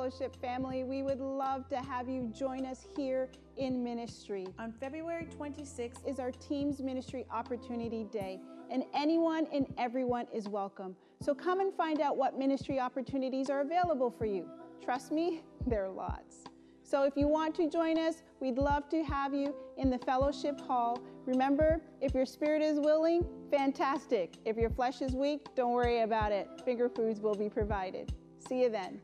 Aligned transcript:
Fellowship 0.00 0.34
family, 0.40 0.82
we 0.82 1.02
would 1.02 1.20
love 1.20 1.68
to 1.68 1.76
have 1.76 2.08
you 2.08 2.32
join 2.34 2.64
us 2.64 2.86
here 2.96 3.28
in 3.58 3.84
ministry. 3.84 4.46
On 4.58 4.72
February 4.72 5.28
26th 5.38 6.08
Is 6.08 6.18
our 6.18 6.30
Teams 6.30 6.80
Ministry 6.80 7.26
Opportunity 7.30 8.04
Day, 8.04 8.40
and 8.70 8.84
anyone 8.94 9.46
and 9.52 9.66
everyone 9.76 10.26
is 10.32 10.48
welcome. 10.48 10.96
So 11.20 11.34
come 11.34 11.60
and 11.60 11.74
find 11.74 12.00
out 12.00 12.16
what 12.16 12.38
ministry 12.38 12.80
opportunities 12.80 13.50
are 13.50 13.60
available 13.60 14.10
for 14.10 14.24
you. 14.24 14.48
Trust 14.82 15.12
me, 15.12 15.42
there 15.66 15.84
are 15.84 15.90
lots. 15.90 16.44
So 16.82 17.02
if 17.02 17.14
you 17.14 17.28
want 17.28 17.54
to 17.56 17.68
join 17.68 17.98
us, 17.98 18.22
we'd 18.40 18.56
love 18.56 18.88
to 18.88 19.04
have 19.04 19.34
you 19.34 19.54
in 19.76 19.90
the 19.90 19.98
fellowship 19.98 20.58
hall. 20.62 20.98
Remember, 21.26 21.82
if 22.00 22.14
your 22.14 22.24
spirit 22.24 22.62
is 22.62 22.80
willing, 22.80 23.22
fantastic. 23.50 24.38
If 24.46 24.56
your 24.56 24.70
flesh 24.70 25.02
is 25.02 25.12
weak, 25.12 25.54
don't 25.54 25.72
worry 25.72 26.00
about 26.00 26.32
it. 26.32 26.48
Finger 26.64 26.88
foods 26.88 27.20
will 27.20 27.34
be 27.34 27.50
provided. 27.50 28.14
See 28.48 28.62
you 28.62 28.70
then. 28.70 29.02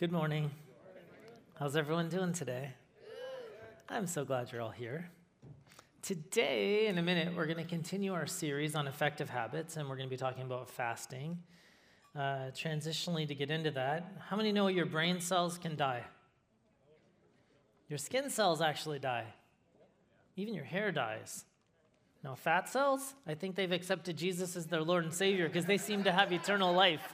Good 0.00 0.12
morning. 0.12 0.50
How's 1.58 1.76
everyone 1.76 2.08
doing 2.08 2.32
today? 2.32 2.70
I'm 3.86 4.06
so 4.06 4.24
glad 4.24 4.50
you're 4.50 4.62
all 4.62 4.70
here. 4.70 5.10
Today, 6.00 6.86
in 6.86 6.96
a 6.96 7.02
minute, 7.02 7.36
we're 7.36 7.44
going 7.44 7.58
to 7.58 7.64
continue 7.64 8.14
our 8.14 8.26
series 8.26 8.74
on 8.74 8.86
effective 8.86 9.28
habits, 9.28 9.76
and 9.76 9.86
we're 9.86 9.96
going 9.96 10.08
to 10.08 10.10
be 10.10 10.16
talking 10.16 10.44
about 10.44 10.70
fasting. 10.70 11.38
Uh, 12.16 12.48
transitionally, 12.56 13.28
to 13.28 13.34
get 13.34 13.50
into 13.50 13.70
that, 13.72 14.10
how 14.26 14.36
many 14.36 14.52
know 14.52 14.68
your 14.68 14.86
brain 14.86 15.20
cells 15.20 15.58
can 15.58 15.76
die? 15.76 16.04
Your 17.90 17.98
skin 17.98 18.30
cells 18.30 18.62
actually 18.62 19.00
die. 19.00 19.26
Even 20.34 20.54
your 20.54 20.64
hair 20.64 20.92
dies. 20.92 21.44
Now, 22.24 22.36
fat 22.36 22.70
cells, 22.70 23.12
I 23.26 23.34
think 23.34 23.54
they've 23.54 23.70
accepted 23.70 24.16
Jesus 24.16 24.56
as 24.56 24.64
their 24.64 24.80
Lord 24.80 25.04
and 25.04 25.12
Savior 25.12 25.46
because 25.46 25.66
they 25.66 25.76
seem 25.76 26.04
to 26.04 26.12
have 26.12 26.32
eternal 26.32 26.72
life. 26.72 27.12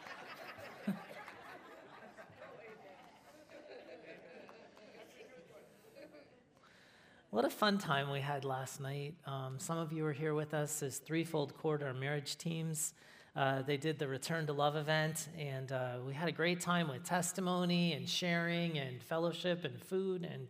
What 7.37 7.45
a 7.45 7.51
fun 7.51 7.77
time 7.77 8.11
we 8.11 8.21
had 8.21 8.47
last 8.47 8.81
night. 8.81 9.15
Um, 9.27 9.57
some 9.59 9.77
of 9.77 9.93
you 9.93 10.05
were 10.05 10.15
here 10.15 10.33
with 10.33 10.55
us 10.55 10.83
as 10.83 10.97
Threefold 10.97 11.55
Cord, 11.59 11.83
our 11.83 11.93
marriage 11.93 12.39
teams. 12.39 12.95
Uh, 13.37 13.61
they 13.61 13.77
did 13.77 13.99
the 13.99 14.09
Return 14.09 14.47
to 14.47 14.55
Love 14.55 14.75
event, 14.75 15.29
and 15.39 15.71
uh, 15.71 15.97
we 16.07 16.15
had 16.15 16.31
a 16.31 16.33
great 16.33 16.63
time 16.63 16.89
with 16.89 17.05
testimony 17.05 17.93
and 17.93 18.09
sharing 18.09 18.79
and 18.79 19.03
fellowship 19.03 19.67
and 19.67 19.79
food. 19.79 20.25
And 20.25 20.49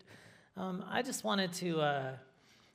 um, 0.57 0.85
I 0.89 1.03
just 1.03 1.25
wanted 1.25 1.53
to 1.55 1.81
uh, 1.81 2.13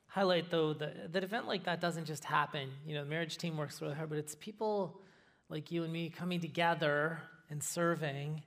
highlight, 0.08 0.50
though, 0.50 0.74
that 0.74 1.14
that 1.14 1.24
event 1.24 1.48
like 1.48 1.64
that 1.64 1.80
doesn't 1.80 2.04
just 2.04 2.24
happen. 2.24 2.68
You 2.86 2.96
know, 2.96 3.04
the 3.04 3.08
marriage 3.08 3.38
team 3.38 3.56
works 3.56 3.80
really 3.80 3.94
hard, 3.94 4.10
but 4.10 4.18
it's 4.18 4.34
people 4.34 5.00
like 5.48 5.72
you 5.72 5.84
and 5.84 5.92
me 5.92 6.10
coming 6.10 6.38
together 6.38 7.22
and 7.48 7.62
serving. 7.62 8.42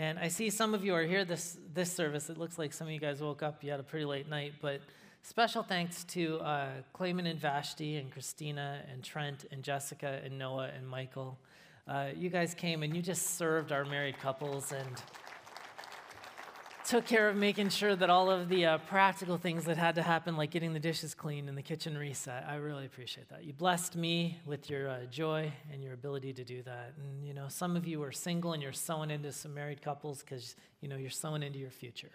And 0.00 0.18
I 0.18 0.28
see 0.28 0.48
some 0.48 0.72
of 0.72 0.82
you 0.82 0.94
are 0.94 1.02
here 1.02 1.26
this, 1.26 1.58
this 1.74 1.92
service. 1.92 2.30
It 2.30 2.38
looks 2.38 2.58
like 2.58 2.72
some 2.72 2.86
of 2.86 2.92
you 2.94 2.98
guys 2.98 3.20
woke 3.20 3.42
up. 3.42 3.62
You 3.62 3.70
had 3.70 3.80
a 3.80 3.82
pretty 3.82 4.06
late 4.06 4.30
night, 4.30 4.54
but 4.62 4.80
special 5.20 5.62
thanks 5.62 6.04
to 6.04 6.38
uh, 6.38 6.68
Clayman 6.94 7.28
and 7.28 7.38
Vashti 7.38 7.98
and 7.98 8.10
Christina 8.10 8.80
and 8.90 9.04
Trent 9.04 9.44
and 9.52 9.62
Jessica 9.62 10.22
and 10.24 10.38
Noah 10.38 10.70
and 10.74 10.88
Michael. 10.88 11.38
Uh, 11.86 12.06
you 12.16 12.30
guys 12.30 12.54
came 12.54 12.82
and 12.82 12.96
you 12.96 13.02
just 13.02 13.36
served 13.36 13.72
our 13.72 13.84
married 13.84 14.18
couples 14.18 14.72
and 14.72 15.02
took 16.90 17.06
care 17.06 17.28
of 17.28 17.36
making 17.36 17.68
sure 17.68 17.94
that 17.94 18.10
all 18.10 18.28
of 18.32 18.48
the 18.48 18.66
uh, 18.66 18.78
practical 18.78 19.36
things 19.36 19.64
that 19.64 19.76
had 19.76 19.94
to 19.94 20.02
happen, 20.02 20.36
like 20.36 20.50
getting 20.50 20.72
the 20.72 20.80
dishes 20.80 21.14
clean 21.14 21.48
and 21.48 21.56
the 21.56 21.62
kitchen 21.62 21.96
reset, 21.96 22.44
I 22.48 22.56
really 22.56 22.84
appreciate 22.84 23.28
that. 23.28 23.44
You 23.44 23.52
blessed 23.52 23.94
me 23.94 24.40
with 24.44 24.68
your 24.68 24.88
uh, 24.88 25.04
joy 25.08 25.52
and 25.72 25.84
your 25.84 25.94
ability 25.94 26.32
to 26.32 26.42
do 26.42 26.64
that. 26.64 26.94
And, 26.98 27.24
you 27.24 27.32
know, 27.32 27.46
some 27.46 27.76
of 27.76 27.86
you 27.86 28.02
are 28.02 28.10
single 28.10 28.54
and 28.54 28.60
you're 28.60 28.72
sowing 28.72 29.12
into 29.12 29.30
some 29.30 29.54
married 29.54 29.82
couples 29.82 30.18
because, 30.18 30.56
you 30.80 30.88
know, 30.88 30.96
you're 30.96 31.10
sowing 31.10 31.44
into 31.44 31.60
your 31.60 31.70
future. 31.70 32.10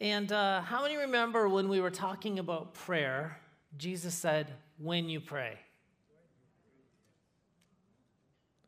And 0.00 0.30
uh, 0.30 0.60
how 0.60 0.82
many 0.82 0.96
remember 0.96 1.48
when 1.48 1.68
we 1.68 1.80
were 1.80 1.90
talking 1.90 2.38
about 2.38 2.72
prayer, 2.72 3.36
Jesus 3.78 4.14
said, 4.14 4.46
when 4.78 5.08
you 5.08 5.18
pray? 5.18 5.58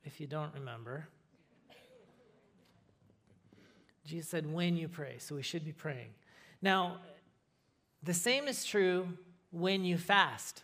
If 0.03 0.21
you 0.21 0.27
don't 0.27 0.53
remember, 0.55 1.07
Jesus 4.05 4.29
said, 4.29 4.53
when 4.53 4.77
you 4.77 4.89
pray. 4.89 5.17
So 5.19 5.35
we 5.35 5.43
should 5.43 5.65
be 5.65 5.73
praying. 5.73 6.11
Now, 6.61 6.99
the 8.03 8.15
same 8.15 8.49
is 8.49 8.65
true 8.65 9.09
when 9.51 9.85
you 9.85 9.97
fast. 9.97 10.63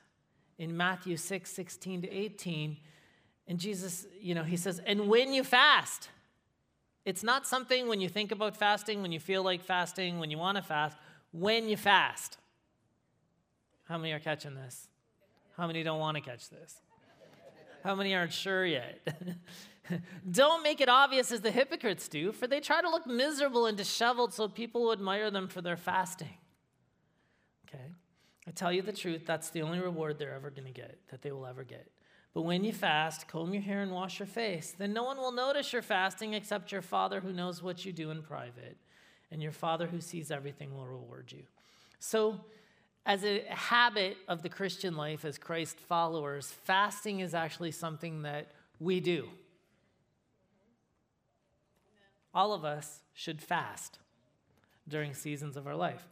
In 0.59 0.77
Matthew 0.77 1.17
6, 1.17 1.51
16 1.51 2.03
to 2.03 2.11
18, 2.11 2.77
and 3.49 3.59
Jesus, 3.59 4.07
you 4.21 4.35
know, 4.35 4.45
he 4.45 4.57
says, 4.57 4.81
and 4.87 5.09
when 5.09 5.33
you 5.33 5.43
fast, 5.43 6.11
it's 7.05 7.25
not 7.25 7.47
something 7.47 7.89
when 7.89 8.01
you 8.01 8.09
think 8.09 8.31
about 8.31 8.57
fasting, 8.57 9.01
when 9.01 9.11
you 9.11 9.21
feel 9.21 9.43
like 9.43 9.63
fasting, 9.63 10.19
when 10.19 10.31
you 10.31 10.39
want 10.39 10.57
to 10.57 10.63
fast, 10.63 10.99
when 11.33 11.69
you 11.69 11.77
fast. 11.77 12.37
How 13.89 13.97
many 13.99 14.13
are 14.13 14.21
catching 14.21 14.55
this? 14.55 14.89
How 15.57 15.67
many 15.67 15.83
don't 15.83 15.99
want 15.99 16.17
to 16.17 16.21
catch 16.21 16.49
this? 16.49 16.77
How 17.83 17.95
many 17.95 18.15
aren't 18.15 18.33
sure 18.33 18.65
yet? 18.65 19.01
Don't 20.31 20.63
make 20.63 20.81
it 20.81 20.89
obvious 20.89 21.33
as 21.33 21.41
the 21.41 21.51
hypocrites 21.51 22.09
do, 22.09 22.33
for 22.33 22.47
they 22.47 22.61
try 22.61 22.81
to 22.81 22.89
look 22.89 23.07
miserable 23.07 23.67
and 23.67 23.77
disheveled 23.77 24.33
so 24.33 24.49
people 24.49 24.85
will 24.85 24.93
admire 24.93 25.31
them 25.31 25.49
for 25.49 25.61
their 25.61 25.77
fasting. 25.77 26.39
Okay? 27.69 27.85
I 28.47 28.51
tell 28.51 28.73
you 28.73 28.83
the 28.83 28.93
truth, 28.93 29.23
that's 29.27 29.51
the 29.51 29.63
only 29.63 29.79
reward 29.79 30.19
they're 30.19 30.35
ever 30.35 30.51
going 30.51 30.67
to 30.67 30.73
get, 30.73 30.99
that 31.11 31.23
they 31.23 31.33
will 31.33 31.47
ever 31.47 31.65
get. 31.65 31.91
But 32.33 32.43
when 32.43 32.63
you 32.63 32.73
fast, 32.73 33.27
comb 33.29 33.53
your 33.53 33.63
hair 33.63 33.83
and 33.83 33.91
wash 33.91 34.19
your 34.19 34.27
face. 34.27 34.75
Then 34.77 34.93
no 34.93 35.03
one 35.03 35.17
will 35.17 35.33
notice 35.33 35.73
your 35.73 35.83
fasting 35.83 36.35
except 36.35 36.71
your 36.71 36.83
Father 36.83 37.21
who 37.21 37.33
knows 37.33 37.63
what 37.63 37.85
you 37.85 37.93
do 37.93 38.11
in 38.11 38.23
private. 38.23 38.77
And 39.33 39.43
your 39.43 39.53
Father 39.53 39.87
who 39.87 40.01
sees 40.01 40.31
everything 40.31 40.75
will 40.75 40.87
reward 40.87 41.33
you. 41.33 41.43
So, 41.99 42.41
as 43.07 43.25
a 43.25 43.43
habit 43.49 44.17
of 44.29 44.43
the 44.43 44.49
Christian 44.49 44.97
life 44.97 45.25
as 45.25 45.39
Christ 45.39 45.79
followers, 45.79 46.53
fasting 46.65 47.21
is 47.21 47.35
actually 47.35 47.71
something 47.73 48.23
that 48.23 48.53
we 48.79 49.01
do. 49.01 49.29
All 52.33 52.53
of 52.53 52.65
us 52.65 53.03
should 53.13 53.41
fast 53.41 53.99
during 54.89 55.15
seasons 55.15 55.57
of 55.57 55.67
our 55.67 55.77
life. 55.77 56.07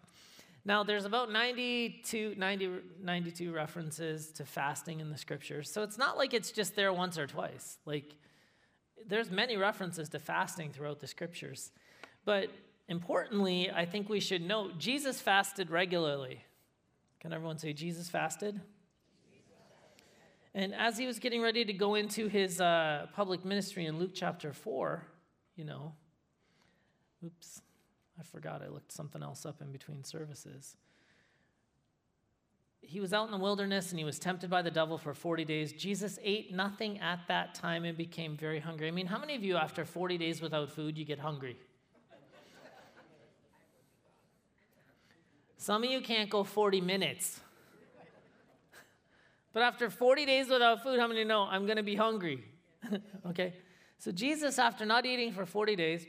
Now, 0.65 0.83
there's 0.83 1.05
about 1.05 1.33
92, 1.33 2.35
90, 2.37 2.71
92 3.03 3.53
references 3.53 4.33
to 4.33 4.45
fasting 4.45 5.01
in 5.01 5.11
the 5.11 5.17
scriptures. 5.17 5.71
So 5.71 5.83
it's 5.83 5.97
not 5.97 6.19
like 6.19 6.35
it's 6.35 6.51
just 6.51 6.77
there 6.77 6.93
once 6.93 7.17
or 7.17 7.27
twice. 7.27 7.79
Like, 7.87 8.15
there's 9.07 9.31
many 9.31 9.57
references 9.57 10.09
to 10.11 10.19
fasting 10.19 10.73
throughout 10.73 11.01
the 11.01 11.07
scriptures. 11.07 11.71
But 12.25 12.51
importantly, 12.89 13.71
I 13.71 13.87
think 13.87 14.09
we 14.09 14.21
should 14.21 14.43
note 14.43 14.79
Jesus 14.79 15.21
fasted 15.21 15.71
regularly. 15.71 16.45
Can 17.21 17.33
everyone 17.33 17.59
say 17.59 17.73
Jesus 17.73 18.09
fasted? 18.09 18.61
And 20.55 20.75
as 20.75 20.99
he 20.99 21.07
was 21.07 21.19
getting 21.19 21.41
ready 21.41 21.65
to 21.65 21.73
go 21.73 21.95
into 21.95 22.27
his 22.29 22.61
uh, 22.61 23.07
public 23.15 23.45
ministry 23.45 23.87
in 23.87 23.99
Luke 23.99 24.11
chapter 24.13 24.53
4, 24.53 25.03
you 25.57 25.65
know, 25.65 25.93
oops, 27.25 27.63
I 28.19 28.23
forgot 28.23 28.63
I 28.63 28.69
looked 28.69 28.93
something 28.93 29.23
else 29.23 29.47
up 29.47 29.61
in 29.61 29.73
between 29.73 30.05
services. 30.05 30.77
He 32.81 33.01
was 33.01 33.13
out 33.13 33.27
in 33.27 33.33
the 33.33 33.39
wilderness 33.39 33.91
and 33.91 33.99
he 33.99 34.05
was 34.05 34.19
tempted 34.19 34.49
by 34.49 34.63
the 34.63 34.71
devil 34.71 34.99
for 34.99 35.13
40 35.13 35.45
days. 35.45 35.73
Jesus 35.73 36.19
ate 36.23 36.55
nothing 36.55 37.01
at 37.01 37.21
that 37.29 37.55
time 37.55 37.85
and 37.85 37.97
became 37.97 38.37
very 38.37 38.61
hungry. 38.61 38.89
I 38.89 38.93
mean, 38.93 39.07
how 39.07 39.19
many 39.19 39.35
of 39.35 39.45
you, 39.45 39.57
after 39.57 39.85
40 39.85 40.17
days 40.17 40.41
without 40.41 40.71
food, 40.71 40.97
you 40.97 41.05
get 41.05 41.19
hungry? 41.19 41.57
Some 45.59 45.83
of 45.83 45.91
you 45.91 46.01
can't 46.01 46.31
go 46.31 46.45
40 46.45 46.81
minutes. 46.81 47.41
but 49.53 49.63
after 49.63 49.91
40 49.91 50.25
days 50.25 50.49
without 50.49 50.83
food, 50.85 51.01
how 51.01 51.09
many 51.09 51.25
know 51.25 51.43
I'm 51.43 51.67
going 51.67 51.77
to 51.77 51.83
be 51.83 51.97
hungry? 51.97 52.45
okay? 53.27 53.55
So, 53.99 54.13
Jesus, 54.13 54.59
after 54.59 54.87
not 54.87 55.05
eating 55.05 55.33
for 55.33 55.45
40 55.45 55.75
days, 55.75 56.07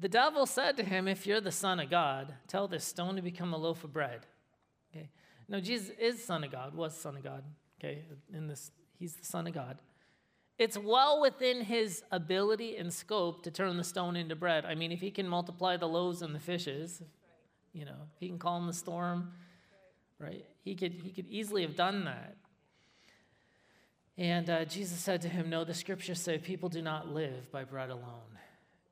the 0.00 0.08
devil 0.08 0.46
said 0.46 0.76
to 0.78 0.84
him, 0.84 1.06
If 1.06 1.26
you're 1.26 1.40
the 1.40 1.52
Son 1.52 1.78
of 1.78 1.90
God, 1.90 2.34
tell 2.48 2.66
this 2.66 2.84
stone 2.84 3.16
to 3.16 3.22
become 3.22 3.52
a 3.52 3.58
loaf 3.58 3.84
of 3.84 3.92
bread. 3.92 4.26
Okay? 4.90 5.10
No, 5.48 5.60
Jesus 5.60 5.90
is 6.00 6.24
Son 6.24 6.42
of 6.42 6.50
God, 6.50 6.74
was 6.74 6.96
Son 6.96 7.16
of 7.16 7.22
God. 7.22 7.44
Okay? 7.78 8.04
In 8.32 8.46
this, 8.46 8.70
he's 8.98 9.14
the 9.14 9.26
Son 9.26 9.46
of 9.46 9.52
God. 9.52 9.78
It's 10.58 10.76
well 10.76 11.20
within 11.20 11.62
his 11.62 12.02
ability 12.10 12.76
and 12.76 12.92
scope 12.92 13.42
to 13.44 13.50
turn 13.50 13.76
the 13.76 13.84
stone 13.84 14.16
into 14.16 14.36
bread. 14.36 14.64
I 14.64 14.74
mean, 14.74 14.92
if 14.92 15.00
he 15.00 15.10
can 15.10 15.28
multiply 15.28 15.76
the 15.76 15.88
loaves 15.88 16.22
and 16.22 16.34
the 16.34 16.40
fishes, 16.40 17.02
you 17.72 17.84
know, 17.84 18.08
he 18.18 18.28
can 18.28 18.38
calm 18.38 18.66
the 18.66 18.72
storm, 18.72 19.32
right? 20.18 20.44
He 20.62 20.74
could, 20.74 20.92
he 20.92 21.12
could 21.12 21.26
easily 21.28 21.62
have 21.62 21.76
done 21.76 22.04
that. 22.04 22.36
And 24.18 24.50
uh, 24.50 24.64
Jesus 24.66 24.98
said 24.98 25.22
to 25.22 25.28
him, 25.28 25.48
No, 25.48 25.64
the 25.64 25.72
scriptures 25.72 26.20
say 26.20 26.36
people 26.36 26.68
do 26.68 26.82
not 26.82 27.08
live 27.08 27.50
by 27.50 27.64
bread 27.64 27.88
alone. 27.88 28.38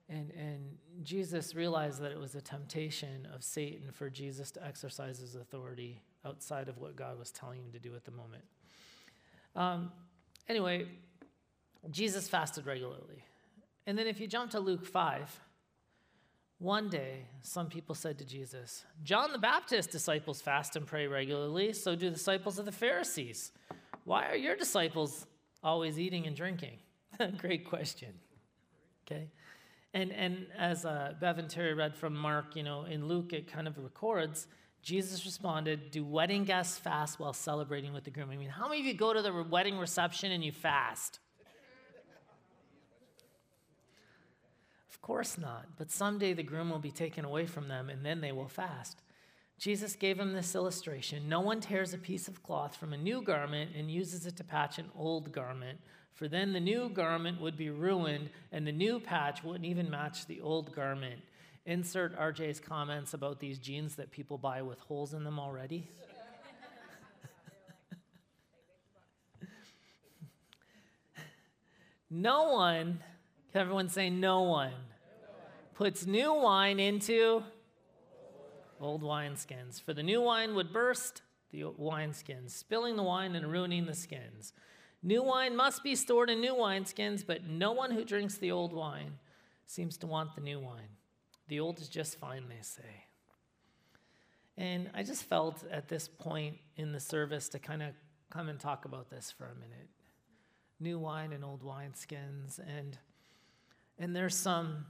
And, 0.08 0.30
and 0.30 0.78
Jesus 1.02 1.54
realized 1.54 2.00
that 2.00 2.12
it 2.12 2.18
was 2.18 2.34
a 2.34 2.40
temptation 2.40 3.28
of 3.34 3.44
Satan 3.44 3.90
for 3.92 4.08
Jesus 4.08 4.50
to 4.52 4.64
exercise 4.64 5.18
his 5.18 5.34
authority 5.34 6.00
outside 6.24 6.68
of 6.68 6.78
what 6.78 6.96
God 6.96 7.18
was 7.18 7.30
telling 7.30 7.60
him 7.60 7.72
to 7.72 7.78
do 7.78 7.94
at 7.94 8.04
the 8.04 8.10
moment. 8.10 8.44
Um, 9.54 9.92
anyway, 10.48 10.86
Jesus 11.90 12.28
fasted 12.28 12.66
regularly. 12.66 13.24
And 13.86 13.98
then 13.98 14.06
if 14.06 14.20
you 14.20 14.26
jump 14.26 14.50
to 14.52 14.60
Luke 14.60 14.86
5, 14.86 15.40
one 16.58 16.88
day 16.88 17.26
some 17.42 17.68
people 17.68 17.94
said 17.94 18.18
to 18.18 18.24
Jesus, 18.24 18.84
John 19.04 19.32
the 19.32 19.38
Baptist's 19.38 19.90
disciples 19.92 20.40
fast 20.40 20.74
and 20.74 20.86
pray 20.86 21.06
regularly, 21.06 21.72
so 21.72 21.94
do 21.94 22.06
the 22.06 22.16
disciples 22.16 22.58
of 22.58 22.64
the 22.64 22.72
Pharisees. 22.72 23.52
Why 24.04 24.26
are 24.26 24.36
your 24.36 24.56
disciples 24.56 25.26
always 25.62 25.98
eating 26.00 26.26
and 26.26 26.34
drinking? 26.34 26.78
Great 27.38 27.68
question. 27.68 28.14
Okay? 29.06 29.28
And, 29.94 30.12
and 30.12 30.46
as 30.56 30.84
uh, 30.84 31.14
Bev 31.20 31.38
and 31.38 31.48
Terry 31.48 31.74
read 31.74 31.96
from 31.96 32.14
Mark, 32.14 32.56
you 32.56 32.62
know, 32.62 32.84
in 32.84 33.08
Luke, 33.08 33.32
it 33.32 33.50
kind 33.50 33.66
of 33.66 33.78
records 33.78 34.46
Jesus 34.82 35.24
responded, 35.24 35.90
Do 35.90 36.04
wedding 36.04 36.44
guests 36.44 36.78
fast 36.78 37.18
while 37.18 37.32
celebrating 37.32 37.92
with 37.92 38.04
the 38.04 38.10
groom? 38.10 38.30
I 38.30 38.36
mean, 38.36 38.48
how 38.48 38.68
many 38.68 38.80
of 38.80 38.86
you 38.86 38.94
go 38.94 39.12
to 39.12 39.22
the 39.22 39.32
wedding 39.42 39.78
reception 39.78 40.32
and 40.32 40.44
you 40.44 40.52
fast? 40.52 41.18
Of 44.88 45.02
course 45.02 45.38
not. 45.38 45.66
But 45.76 45.90
someday 45.90 46.32
the 46.32 46.42
groom 46.42 46.70
will 46.70 46.78
be 46.78 46.90
taken 46.90 47.24
away 47.24 47.46
from 47.46 47.68
them 47.68 47.90
and 47.90 48.04
then 48.04 48.20
they 48.20 48.32
will 48.32 48.48
fast. 48.48 49.02
Jesus 49.58 49.96
gave 49.96 50.20
him 50.20 50.32
this 50.32 50.54
illustration 50.54 51.28
No 51.28 51.40
one 51.40 51.60
tears 51.60 51.92
a 51.92 51.98
piece 51.98 52.28
of 52.28 52.42
cloth 52.42 52.76
from 52.76 52.92
a 52.92 52.96
new 52.96 53.20
garment 53.22 53.72
and 53.76 53.90
uses 53.90 54.24
it 54.24 54.36
to 54.36 54.44
patch 54.44 54.78
an 54.78 54.88
old 54.96 55.32
garment, 55.32 55.80
for 56.18 56.26
then 56.26 56.52
the 56.52 56.58
new 56.58 56.88
garment 56.88 57.40
would 57.40 57.56
be 57.56 57.70
ruined 57.70 58.28
and 58.50 58.66
the 58.66 58.72
new 58.72 58.98
patch 58.98 59.44
wouldn't 59.44 59.64
even 59.64 59.88
match 59.88 60.26
the 60.26 60.40
old 60.40 60.74
garment. 60.74 61.20
Insert 61.64 62.18
RJ's 62.18 62.58
comments 62.58 63.14
about 63.14 63.38
these 63.38 63.60
jeans 63.60 63.94
that 63.94 64.10
people 64.10 64.36
buy 64.36 64.62
with 64.62 64.80
holes 64.80 65.14
in 65.14 65.22
them 65.22 65.38
already. 65.38 65.88
no 72.10 72.50
one, 72.52 72.98
can 73.52 73.60
everyone 73.60 73.88
say 73.88 74.10
no 74.10 74.42
one, 74.42 74.72
puts 75.74 76.04
new 76.04 76.34
wine 76.34 76.80
into 76.80 77.44
old 78.80 79.04
wineskins. 79.04 79.80
For 79.80 79.94
the 79.94 80.02
new 80.02 80.20
wine 80.20 80.56
would 80.56 80.72
burst 80.72 81.22
the 81.50 81.62
wineskins, 81.62 82.50
spilling 82.50 82.96
the 82.96 83.04
wine 83.04 83.36
and 83.36 83.52
ruining 83.52 83.86
the 83.86 83.94
skins. 83.94 84.52
New 85.02 85.22
wine 85.22 85.56
must 85.56 85.82
be 85.82 85.94
stored 85.94 86.28
in 86.28 86.40
new 86.40 86.54
wineskins, 86.54 87.24
but 87.26 87.46
no 87.46 87.72
one 87.72 87.90
who 87.90 88.04
drinks 88.04 88.36
the 88.36 88.50
old 88.50 88.72
wine 88.72 89.12
seems 89.66 89.96
to 89.98 90.06
want 90.06 90.34
the 90.34 90.40
new 90.40 90.58
wine. 90.58 90.88
The 91.48 91.60
old 91.60 91.80
is 91.80 91.88
just 91.88 92.18
fine, 92.18 92.48
they 92.48 92.62
say. 92.62 93.04
And 94.56 94.90
I 94.94 95.04
just 95.04 95.24
felt 95.24 95.64
at 95.70 95.88
this 95.88 96.08
point 96.08 96.56
in 96.76 96.92
the 96.92 97.00
service 97.00 97.48
to 97.50 97.58
kind 97.58 97.82
of 97.82 97.94
come 98.30 98.48
and 98.48 98.58
talk 98.58 98.84
about 98.84 99.08
this 99.08 99.30
for 99.30 99.44
a 99.44 99.54
minute. 99.54 99.88
New 100.80 100.98
wine 100.98 101.32
and 101.32 101.44
old 101.44 101.62
wineskins. 101.62 102.58
And, 102.58 102.98
and 103.98 104.14
there's 104.16 104.34
some 104.34 104.86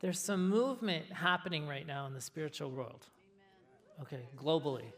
there's 0.00 0.20
some 0.20 0.48
movement 0.48 1.12
happening 1.12 1.66
right 1.66 1.86
now 1.86 2.06
in 2.06 2.14
the 2.14 2.20
spiritual 2.20 2.70
world. 2.70 3.06
Okay, 4.02 4.28
globally. 4.36 4.92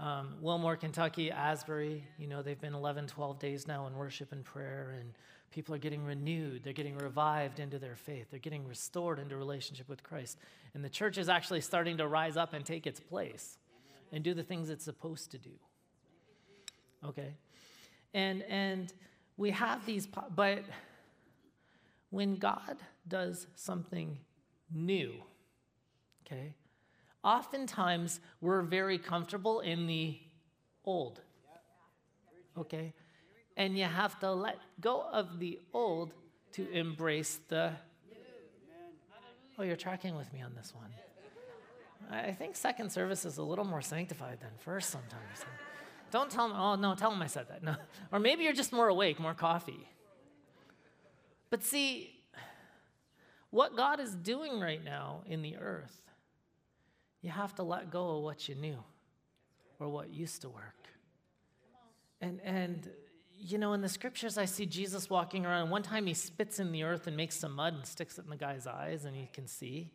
Um, 0.00 0.34
Wilmore, 0.40 0.76
Kentucky, 0.76 1.30
Asbury, 1.30 2.04
you 2.18 2.28
know, 2.28 2.40
they've 2.40 2.60
been 2.60 2.74
11, 2.74 3.08
12 3.08 3.38
days 3.38 3.66
now 3.66 3.86
in 3.88 3.96
worship 3.96 4.30
and 4.30 4.44
prayer, 4.44 4.96
and 5.00 5.12
people 5.50 5.74
are 5.74 5.78
getting 5.78 6.04
renewed. 6.04 6.62
They're 6.62 6.72
getting 6.72 6.96
revived 6.96 7.58
into 7.58 7.78
their 7.78 7.96
faith. 7.96 8.26
They're 8.30 8.38
getting 8.38 8.66
restored 8.66 9.18
into 9.18 9.36
relationship 9.36 9.88
with 9.88 10.02
Christ. 10.04 10.38
And 10.74 10.84
the 10.84 10.88
church 10.88 11.18
is 11.18 11.28
actually 11.28 11.62
starting 11.62 11.96
to 11.96 12.06
rise 12.06 12.36
up 12.36 12.52
and 12.52 12.64
take 12.64 12.86
its 12.86 13.00
place 13.00 13.58
and 14.12 14.22
do 14.22 14.34
the 14.34 14.42
things 14.42 14.70
it's 14.70 14.84
supposed 14.84 15.32
to 15.32 15.38
do. 15.38 15.50
Okay? 17.04 17.34
And, 18.14 18.42
and 18.44 18.92
we 19.36 19.50
have 19.50 19.84
these, 19.84 20.06
but 20.06 20.64
when 22.10 22.36
God 22.36 22.76
does 23.06 23.46
something 23.54 24.18
new, 24.72 25.14
okay, 26.26 26.54
oftentimes 27.24 28.20
we're 28.40 28.62
very 28.62 28.98
comfortable 28.98 29.60
in 29.60 29.86
the 29.86 30.18
old, 30.84 31.20
okay? 32.56 32.92
And 33.56 33.76
you 33.76 33.84
have 33.84 34.18
to 34.20 34.32
let 34.32 34.58
go 34.80 35.04
of 35.12 35.38
the 35.38 35.58
old 35.72 36.14
to 36.52 36.70
embrace 36.70 37.40
the. 37.48 37.72
Oh, 39.58 39.64
you're 39.64 39.76
tracking 39.76 40.16
with 40.16 40.32
me 40.32 40.40
on 40.40 40.54
this 40.54 40.72
one. 40.74 40.90
I 42.10 42.32
think 42.32 42.56
second 42.56 42.90
service 42.90 43.24
is 43.24 43.38
a 43.38 43.42
little 43.42 43.64
more 43.64 43.82
sanctified 43.82 44.40
than 44.40 44.50
first 44.58 44.90
sometimes. 44.90 45.44
Don't 46.10 46.30
tell 46.30 46.48
them, 46.48 46.56
oh, 46.56 46.74
no, 46.76 46.94
tell 46.94 47.10
them 47.10 47.20
I 47.20 47.26
said 47.26 47.48
that. 47.48 47.62
No. 47.62 47.76
Or 48.12 48.18
maybe 48.18 48.44
you're 48.44 48.54
just 48.54 48.72
more 48.72 48.88
awake, 48.88 49.20
more 49.20 49.34
coffee. 49.34 49.86
But 51.50 51.62
see, 51.62 52.14
what 53.50 53.76
God 53.76 54.00
is 54.00 54.14
doing 54.14 54.60
right 54.60 54.82
now 54.82 55.22
in 55.26 55.42
the 55.42 55.56
earth, 55.56 56.07
you 57.22 57.30
have 57.30 57.54
to 57.56 57.62
let 57.62 57.90
go 57.90 58.16
of 58.16 58.22
what 58.22 58.48
you 58.48 58.54
knew 58.54 58.78
or 59.78 59.88
what 59.88 60.10
used 60.10 60.42
to 60.42 60.48
work. 60.48 60.88
And, 62.20 62.40
and 62.42 62.88
you 63.38 63.58
know, 63.58 63.72
in 63.72 63.80
the 63.80 63.88
scriptures, 63.88 64.36
I 64.38 64.44
see 64.44 64.66
Jesus 64.66 65.08
walking 65.08 65.46
around. 65.46 65.70
One 65.70 65.82
time 65.82 66.06
he 66.06 66.14
spits 66.14 66.58
in 66.58 66.72
the 66.72 66.82
earth 66.82 67.06
and 67.06 67.16
makes 67.16 67.36
some 67.36 67.54
mud 67.54 67.74
and 67.74 67.86
sticks 67.86 68.18
it 68.18 68.24
in 68.24 68.30
the 68.30 68.36
guy's 68.36 68.66
eyes 68.66 69.04
and 69.04 69.14
he 69.14 69.28
can 69.32 69.46
see. 69.46 69.90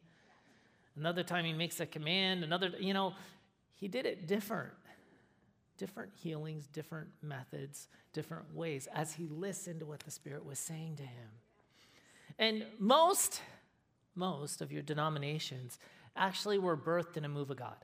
Another 0.95 1.23
time 1.23 1.43
he 1.43 1.53
makes 1.53 1.79
a 1.79 1.85
command. 1.85 2.43
Another, 2.43 2.71
you 2.79 2.93
know, 2.93 3.13
he 3.75 3.87
did 3.87 4.05
it 4.05 4.27
different. 4.27 4.71
Different 5.77 6.11
healings, 6.13 6.67
different 6.67 7.09
methods, 7.21 7.87
different 8.13 8.53
ways 8.55 8.87
as 8.93 9.13
he 9.13 9.27
listened 9.27 9.79
to 9.79 9.85
what 9.85 10.01
the 10.01 10.11
Spirit 10.11 10.45
was 10.45 10.59
saying 10.59 10.97
to 10.97 11.03
him. 11.03 11.29
And 12.37 12.65
most, 12.79 13.41
most 14.15 14.61
of 14.61 14.71
your 14.71 14.83
denominations 14.83 15.79
actually 16.15 16.59
were 16.59 16.77
birthed 16.77 17.17
in 17.17 17.25
a 17.25 17.29
move 17.29 17.49
of 17.49 17.57
God. 17.57 17.77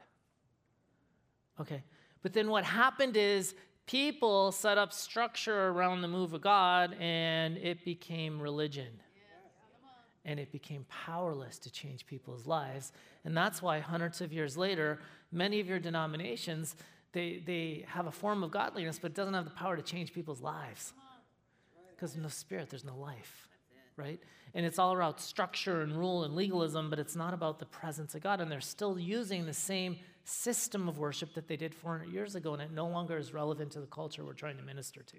Okay. 1.59 1.83
But 2.21 2.33
then 2.33 2.49
what 2.49 2.63
happened 2.63 3.17
is 3.17 3.55
people 3.85 4.51
set 4.51 4.77
up 4.77 4.93
structure 4.93 5.69
around 5.69 6.01
the 6.01 6.07
move 6.07 6.33
of 6.33 6.41
God 6.41 6.95
and 6.99 7.57
it 7.57 7.83
became 7.83 8.41
religion. 8.41 8.99
And 10.25 10.39
it 10.39 10.51
became 10.51 10.85
powerless 10.89 11.57
to 11.59 11.71
change 11.71 12.05
people's 12.05 12.45
lives. 12.45 12.91
And 13.25 13.35
that's 13.35 13.61
why 13.61 13.79
hundreds 13.79 14.21
of 14.21 14.31
years 14.31 14.57
later, 14.57 14.99
many 15.31 15.59
of 15.59 15.67
your 15.67 15.79
denominations, 15.79 16.75
they, 17.13 17.41
they 17.45 17.85
have 17.87 18.05
a 18.05 18.11
form 18.11 18.43
of 18.43 18.51
godliness, 18.51 18.99
but 18.99 19.11
it 19.11 19.15
doesn't 19.15 19.33
have 19.33 19.45
the 19.45 19.51
power 19.51 19.75
to 19.75 19.81
change 19.81 20.13
people's 20.13 20.41
lives. 20.41 20.93
Because 21.95 22.15
no 22.15 22.27
spirit, 22.27 22.69
there's 22.69 22.85
no 22.85 22.95
life 22.95 23.48
right? 23.99 24.19
And 24.55 24.65
it's 24.65 24.79
all 24.79 24.95
about 24.95 25.21
structure 25.21 25.81
and 25.81 25.95
rule 25.95 26.23
and 26.23 26.33
legalism, 26.35 26.89
but 26.89 26.97
it's 26.97 27.15
not 27.15 27.33
about 27.33 27.59
the 27.59 27.65
presence 27.65 28.15
of 28.15 28.21
God. 28.21 28.41
And 28.41 28.51
they're 28.51 28.61
still 28.61 28.97
using 28.97 29.45
the 29.45 29.53
same 29.53 29.97
system 30.23 30.87
of 30.87 30.97
worship 30.97 31.33
that 31.35 31.47
they 31.47 31.57
did 31.57 31.75
400 31.75 32.11
years 32.11 32.35
ago, 32.35 32.53
and 32.53 32.61
it 32.61 32.71
no 32.71 32.87
longer 32.87 33.17
is 33.17 33.33
relevant 33.33 33.71
to 33.73 33.81
the 33.81 33.87
culture 33.87 34.23
we're 34.23 34.33
trying 34.33 34.57
to 34.57 34.63
minister 34.63 35.03
to. 35.03 35.17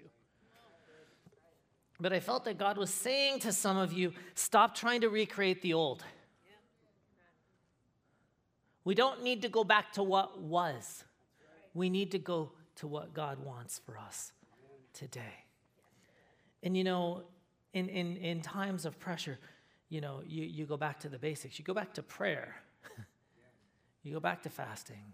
But 1.99 2.11
I 2.11 2.19
felt 2.19 2.45
that 2.45 2.57
God 2.57 2.77
was 2.77 2.89
saying 2.89 3.39
to 3.41 3.53
some 3.53 3.77
of 3.77 3.93
you 3.93 4.11
stop 4.33 4.73
trying 4.73 5.01
to 5.01 5.09
recreate 5.09 5.61
the 5.61 5.73
old. 5.75 6.03
We 8.83 8.95
don't 8.95 9.21
need 9.23 9.43
to 9.43 9.49
go 9.49 9.63
back 9.63 9.93
to 9.93 10.03
what 10.03 10.41
was, 10.41 11.03
we 11.75 11.89
need 11.89 12.11
to 12.11 12.19
go 12.19 12.51
to 12.77 12.87
what 12.87 13.13
God 13.13 13.37
wants 13.45 13.79
for 13.85 13.97
us 13.97 14.31
today. 14.93 15.45
And 16.63 16.75
you 16.75 16.83
know, 16.83 17.23
in, 17.73 17.89
in, 17.89 18.17
in 18.17 18.41
times 18.41 18.85
of 18.85 18.99
pressure, 18.99 19.37
you 19.89 20.01
know, 20.01 20.21
you, 20.25 20.43
you 20.43 20.65
go 20.65 20.77
back 20.77 20.99
to 21.01 21.09
the 21.09 21.17
basics. 21.17 21.59
You 21.59 21.65
go 21.65 21.73
back 21.73 21.93
to 21.93 22.03
prayer. 22.03 22.55
you 24.03 24.13
go 24.13 24.19
back 24.19 24.43
to 24.43 24.49
fasting. 24.49 25.13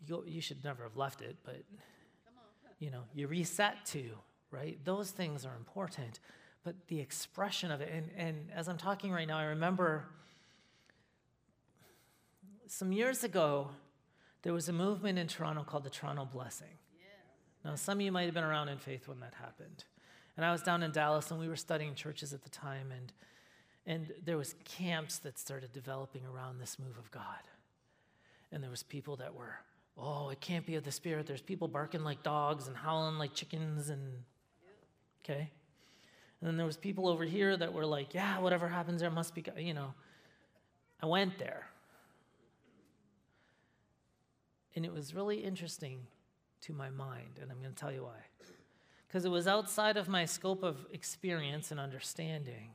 you, 0.00 0.16
go, 0.16 0.24
you 0.26 0.40
should 0.40 0.62
never 0.64 0.82
have 0.82 0.96
left 0.96 1.22
it, 1.22 1.36
but 1.44 1.62
you 2.78 2.90
know, 2.90 3.02
you 3.14 3.26
reset 3.28 3.84
to, 3.86 4.10
right? 4.50 4.78
Those 4.84 5.10
things 5.10 5.44
are 5.44 5.54
important. 5.56 6.20
But 6.64 6.74
the 6.88 7.00
expression 7.00 7.70
of 7.70 7.80
it, 7.80 7.90
and, 7.92 8.10
and 8.16 8.48
as 8.54 8.68
I'm 8.68 8.78
talking 8.78 9.12
right 9.12 9.28
now, 9.28 9.38
I 9.38 9.44
remember 9.44 10.04
some 12.66 12.92
years 12.92 13.24
ago, 13.24 13.68
there 14.42 14.52
was 14.52 14.68
a 14.68 14.72
movement 14.72 15.18
in 15.18 15.26
Toronto 15.26 15.64
called 15.64 15.84
the 15.84 15.90
Toronto 15.90 16.24
Blessing. 16.24 16.78
Now, 17.64 17.74
some 17.74 17.98
of 17.98 18.02
you 18.02 18.12
might 18.12 18.24
have 18.24 18.34
been 18.34 18.44
around 18.44 18.68
in 18.68 18.78
faith 18.78 19.06
when 19.06 19.20
that 19.20 19.34
happened. 19.34 19.84
And 20.40 20.46
I 20.46 20.52
was 20.52 20.62
down 20.62 20.82
in 20.82 20.90
Dallas, 20.90 21.30
and 21.30 21.38
we 21.38 21.48
were 21.48 21.54
studying 21.54 21.94
churches 21.94 22.32
at 22.32 22.42
the 22.42 22.48
time, 22.48 22.92
and, 22.96 23.12
and 23.84 24.10
there 24.24 24.38
was 24.38 24.54
camps 24.64 25.18
that 25.18 25.38
started 25.38 25.70
developing 25.70 26.22
around 26.24 26.58
this 26.58 26.78
move 26.78 26.96
of 26.96 27.10
God. 27.10 27.42
And 28.50 28.62
there 28.62 28.70
was 28.70 28.82
people 28.82 29.16
that 29.16 29.34
were, 29.34 29.56
oh, 29.98 30.30
it 30.30 30.40
can't 30.40 30.64
be 30.64 30.76
of 30.76 30.84
the 30.84 30.92
Spirit. 30.92 31.26
There's 31.26 31.42
people 31.42 31.68
barking 31.68 32.04
like 32.04 32.22
dogs 32.22 32.68
and 32.68 32.74
howling 32.74 33.18
like 33.18 33.34
chickens, 33.34 33.90
and 33.90 34.00
okay. 35.22 35.50
And 36.40 36.48
then 36.48 36.56
there 36.56 36.64
was 36.64 36.78
people 36.78 37.06
over 37.06 37.24
here 37.24 37.54
that 37.58 37.74
were 37.74 37.84
like, 37.84 38.14
yeah, 38.14 38.38
whatever 38.38 38.66
happens 38.66 39.02
there 39.02 39.10
must 39.10 39.34
be, 39.34 39.42
God. 39.42 39.58
you 39.58 39.74
know. 39.74 39.92
I 41.02 41.06
went 41.06 41.38
there. 41.38 41.66
And 44.74 44.86
it 44.86 44.92
was 44.94 45.14
really 45.14 45.36
interesting 45.36 45.98
to 46.62 46.72
my 46.72 46.88
mind, 46.88 47.40
and 47.42 47.52
I'm 47.52 47.60
going 47.60 47.74
to 47.74 47.78
tell 47.78 47.92
you 47.92 48.04
why. 48.04 48.24
Because 49.10 49.24
it 49.24 49.28
was 49.28 49.48
outside 49.48 49.96
of 49.96 50.08
my 50.08 50.24
scope 50.24 50.62
of 50.62 50.86
experience 50.92 51.72
and 51.72 51.80
understanding. 51.80 52.70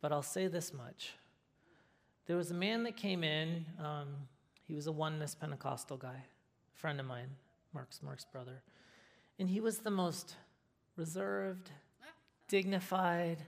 But 0.00 0.10
I'll 0.10 0.22
say 0.22 0.46
this 0.46 0.72
much. 0.72 1.12
There 2.26 2.36
was 2.38 2.50
a 2.50 2.54
man 2.54 2.82
that 2.84 2.96
came 2.96 3.22
in, 3.22 3.66
um, 3.78 4.08
he 4.66 4.72
was 4.72 4.86
a 4.86 4.92
oneness 4.92 5.34
Pentecostal 5.34 5.98
guy, 5.98 6.16
a 6.16 6.78
friend 6.78 6.98
of 6.98 7.04
mine, 7.04 7.28
Mark's, 7.74 8.02
Mark's 8.02 8.24
brother. 8.24 8.62
And 9.38 9.50
he 9.50 9.60
was 9.60 9.80
the 9.80 9.90
most 9.90 10.36
reserved, 10.96 11.70
dignified, 12.48 13.42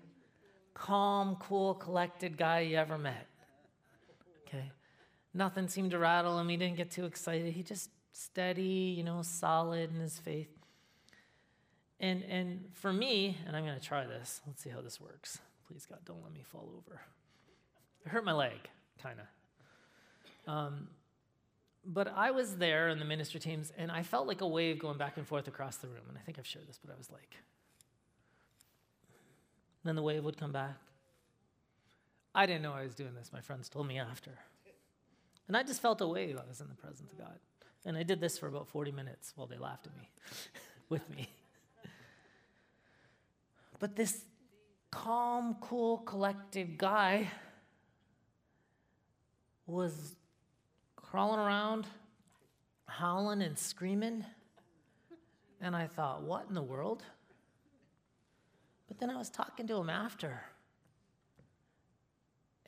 calm, 0.74 1.36
cool, 1.36 1.72
collected 1.72 2.36
guy 2.36 2.60
you 2.60 2.76
ever 2.76 2.98
met. 2.98 3.26
Okay? 4.46 4.70
Nothing 5.32 5.66
seemed 5.66 5.92
to 5.92 5.98
rattle 5.98 6.38
him. 6.38 6.50
He 6.50 6.58
didn't 6.58 6.76
get 6.76 6.90
too 6.90 7.06
excited. 7.06 7.54
He 7.54 7.62
just 7.62 7.88
steady, 8.12 8.94
you 8.94 9.02
know, 9.02 9.22
solid 9.22 9.94
in 9.94 10.00
his 10.00 10.18
faith. 10.18 10.50
And 12.04 12.22
and 12.24 12.64
for 12.74 12.92
me, 12.92 13.38
and 13.46 13.56
I'm 13.56 13.64
going 13.64 13.80
to 13.80 13.84
try 13.84 14.04
this. 14.04 14.42
Let's 14.46 14.62
see 14.62 14.68
how 14.68 14.82
this 14.82 15.00
works. 15.00 15.38
Please 15.66 15.86
God, 15.86 16.00
don't 16.04 16.22
let 16.22 16.34
me 16.34 16.42
fall 16.42 16.70
over. 16.76 17.00
It 18.04 18.10
hurt 18.10 18.26
my 18.26 18.34
leg, 18.34 18.58
kind 19.02 19.18
of. 19.20 20.52
Um, 20.52 20.88
but 21.86 22.12
I 22.14 22.30
was 22.30 22.56
there 22.56 22.90
in 22.90 22.98
the 22.98 23.06
ministry 23.06 23.40
teams, 23.40 23.72
and 23.78 23.90
I 23.90 24.02
felt 24.02 24.26
like 24.26 24.42
a 24.42 24.46
wave 24.46 24.78
going 24.78 24.98
back 24.98 25.16
and 25.16 25.26
forth 25.26 25.48
across 25.48 25.78
the 25.78 25.88
room. 25.88 26.02
And 26.06 26.18
I 26.18 26.20
think 26.20 26.38
I've 26.38 26.46
shared 26.46 26.68
this, 26.68 26.78
but 26.84 26.92
I 26.92 26.98
was 26.98 27.10
like, 27.10 27.36
then 29.82 29.96
the 29.96 30.02
wave 30.02 30.24
would 30.24 30.36
come 30.36 30.52
back. 30.52 30.76
I 32.34 32.44
didn't 32.44 32.60
know 32.60 32.74
I 32.74 32.82
was 32.82 32.94
doing 32.94 33.14
this. 33.14 33.30
My 33.32 33.40
friends 33.40 33.70
told 33.70 33.86
me 33.86 33.98
after. 33.98 34.32
And 35.48 35.56
I 35.56 35.62
just 35.62 35.80
felt 35.80 36.02
a 36.02 36.06
wave. 36.06 36.36
I 36.36 36.46
was 36.46 36.60
in 36.60 36.68
the 36.68 36.74
presence 36.74 37.12
of 37.12 37.18
God. 37.18 37.38
And 37.86 37.96
I 37.96 38.02
did 38.02 38.20
this 38.20 38.36
for 38.36 38.46
about 38.46 38.68
40 38.68 38.92
minutes 38.92 39.32
while 39.36 39.46
they 39.46 39.56
laughed 39.56 39.86
at 39.86 39.96
me, 39.96 40.10
with 40.90 41.08
me. 41.08 41.30
But 43.84 43.96
this 43.96 44.24
calm, 44.90 45.56
cool, 45.60 45.98
collected 45.98 46.78
guy 46.78 47.28
was 49.66 50.16
crawling 50.96 51.38
around, 51.38 51.86
howling 52.86 53.42
and 53.42 53.58
screaming. 53.58 54.24
And 55.60 55.76
I 55.76 55.86
thought, 55.86 56.22
what 56.22 56.46
in 56.48 56.54
the 56.54 56.62
world? 56.62 57.02
But 58.88 58.98
then 58.98 59.10
I 59.10 59.18
was 59.18 59.28
talking 59.28 59.66
to 59.66 59.76
him 59.76 59.90
after, 59.90 60.40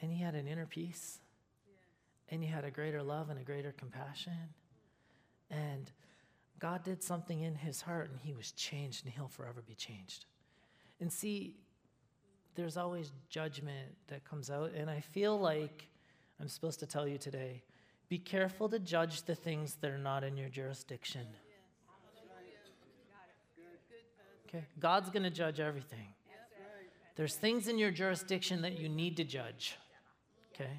and 0.03 0.13
he 0.13 0.21
had 0.21 0.35
an 0.35 0.47
inner 0.47 0.67
peace 0.67 1.21
and 2.29 2.43
he 2.43 2.49
had 2.51 2.67
a 2.67 2.71
greater 2.71 3.03
love 3.03 3.31
and 3.31 3.41
a 3.41 3.43
greater 3.43 3.73
compassion. 3.73 4.51
And 5.51 5.91
God 6.59 6.85
did 6.85 7.03
something 7.03 7.41
in 7.41 7.55
his 7.55 7.81
heart 7.81 8.11
and 8.11 8.21
he 8.21 8.35
was 8.35 8.53
changed 8.53 9.07
and 9.07 9.15
he'll 9.15 9.29
forever 9.29 9.63
be 9.67 9.75
changed. 9.75 10.27
And 11.01 11.13
see, 11.13 11.57
there's 12.55 12.77
always 12.77 13.13
judgment 13.29 13.95
that 14.09 14.25
comes 14.25 14.51
out. 14.51 14.73
And 14.75 14.89
I 14.91 15.01
feel 15.01 15.39
like 15.39 15.89
I'm 16.41 16.49
supposed 16.49 16.81
to 16.81 16.87
tell 16.87 17.07
you 17.07 17.19
today 17.19 17.63
be 18.09 18.19
careful 18.19 18.69
to 18.69 18.79
judge 18.79 19.23
the 19.23 19.35
things 19.35 19.77
that 19.81 19.91
are 19.91 19.99
not 19.99 20.23
in 20.23 20.37
your 20.37 20.49
jurisdiction. 20.49 21.27
Okay? 24.49 24.65
God's 24.79 25.11
going 25.11 25.25
to 25.25 25.31
judge 25.31 25.59
everything. 25.59 26.07
There's 27.17 27.35
things 27.35 27.67
in 27.67 27.79
your 27.79 27.91
jurisdiction 27.91 28.63
that 28.63 28.79
you 28.79 28.89
need 28.89 29.17
to 29.17 29.25
judge. 29.25 29.77
Okay? 30.55 30.71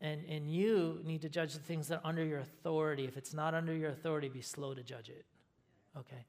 And, 0.00 0.24
and 0.28 0.50
you 0.50 1.00
need 1.04 1.22
to 1.22 1.28
judge 1.28 1.52
the 1.52 1.60
things 1.60 1.88
that 1.88 1.96
are 1.96 2.08
under 2.08 2.24
your 2.24 2.38
authority. 2.38 3.04
If 3.04 3.16
it's 3.16 3.34
not 3.34 3.52
under 3.52 3.74
your 3.74 3.90
authority, 3.90 4.28
be 4.28 4.42
slow 4.42 4.74
to 4.74 4.82
judge 4.82 5.08
it. 5.08 5.24
Okay? 5.98 6.24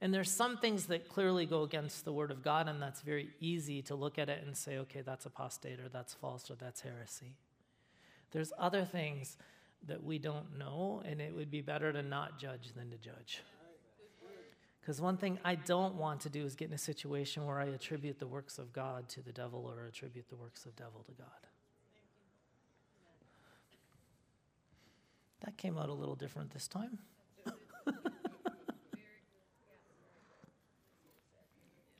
And 0.00 0.14
there's 0.14 0.30
some 0.30 0.58
things 0.58 0.86
that 0.86 1.08
clearly 1.08 1.44
go 1.44 1.62
against 1.62 2.04
the 2.04 2.12
word 2.12 2.30
of 2.30 2.42
God, 2.42 2.68
and 2.68 2.80
that's 2.80 3.00
very 3.00 3.30
easy 3.40 3.82
to 3.82 3.96
look 3.96 4.18
at 4.18 4.28
it 4.28 4.44
and 4.46 4.56
say, 4.56 4.78
okay, 4.78 5.00
that's 5.00 5.26
apostate, 5.26 5.80
or 5.80 5.88
that's 5.88 6.14
false, 6.14 6.50
or 6.50 6.54
that's 6.54 6.82
heresy. 6.82 7.34
There's 8.30 8.52
other 8.58 8.84
things 8.84 9.36
that 9.86 10.04
we 10.04 10.18
don't 10.18 10.56
know, 10.56 11.02
and 11.04 11.20
it 11.20 11.34
would 11.34 11.50
be 11.50 11.62
better 11.62 11.92
to 11.92 12.02
not 12.02 12.38
judge 12.38 12.72
than 12.76 12.90
to 12.90 12.98
judge. 12.98 13.42
Because 14.80 15.00
one 15.00 15.16
thing 15.16 15.38
I 15.44 15.54
don't 15.56 15.96
want 15.96 16.20
to 16.20 16.30
do 16.30 16.44
is 16.44 16.54
get 16.54 16.68
in 16.68 16.74
a 16.74 16.78
situation 16.78 17.44
where 17.44 17.60
I 17.60 17.66
attribute 17.66 18.18
the 18.18 18.26
works 18.26 18.58
of 18.58 18.72
God 18.72 19.08
to 19.10 19.20
the 19.20 19.32
devil 19.32 19.70
or 19.70 19.84
attribute 19.86 20.28
the 20.30 20.36
works 20.36 20.64
of 20.64 20.74
devil 20.76 21.04
to 21.06 21.12
God. 21.12 21.26
That 25.44 25.56
came 25.56 25.76
out 25.76 25.88
a 25.88 25.92
little 25.92 26.14
different 26.14 26.52
this 26.52 26.68
time. 26.68 26.98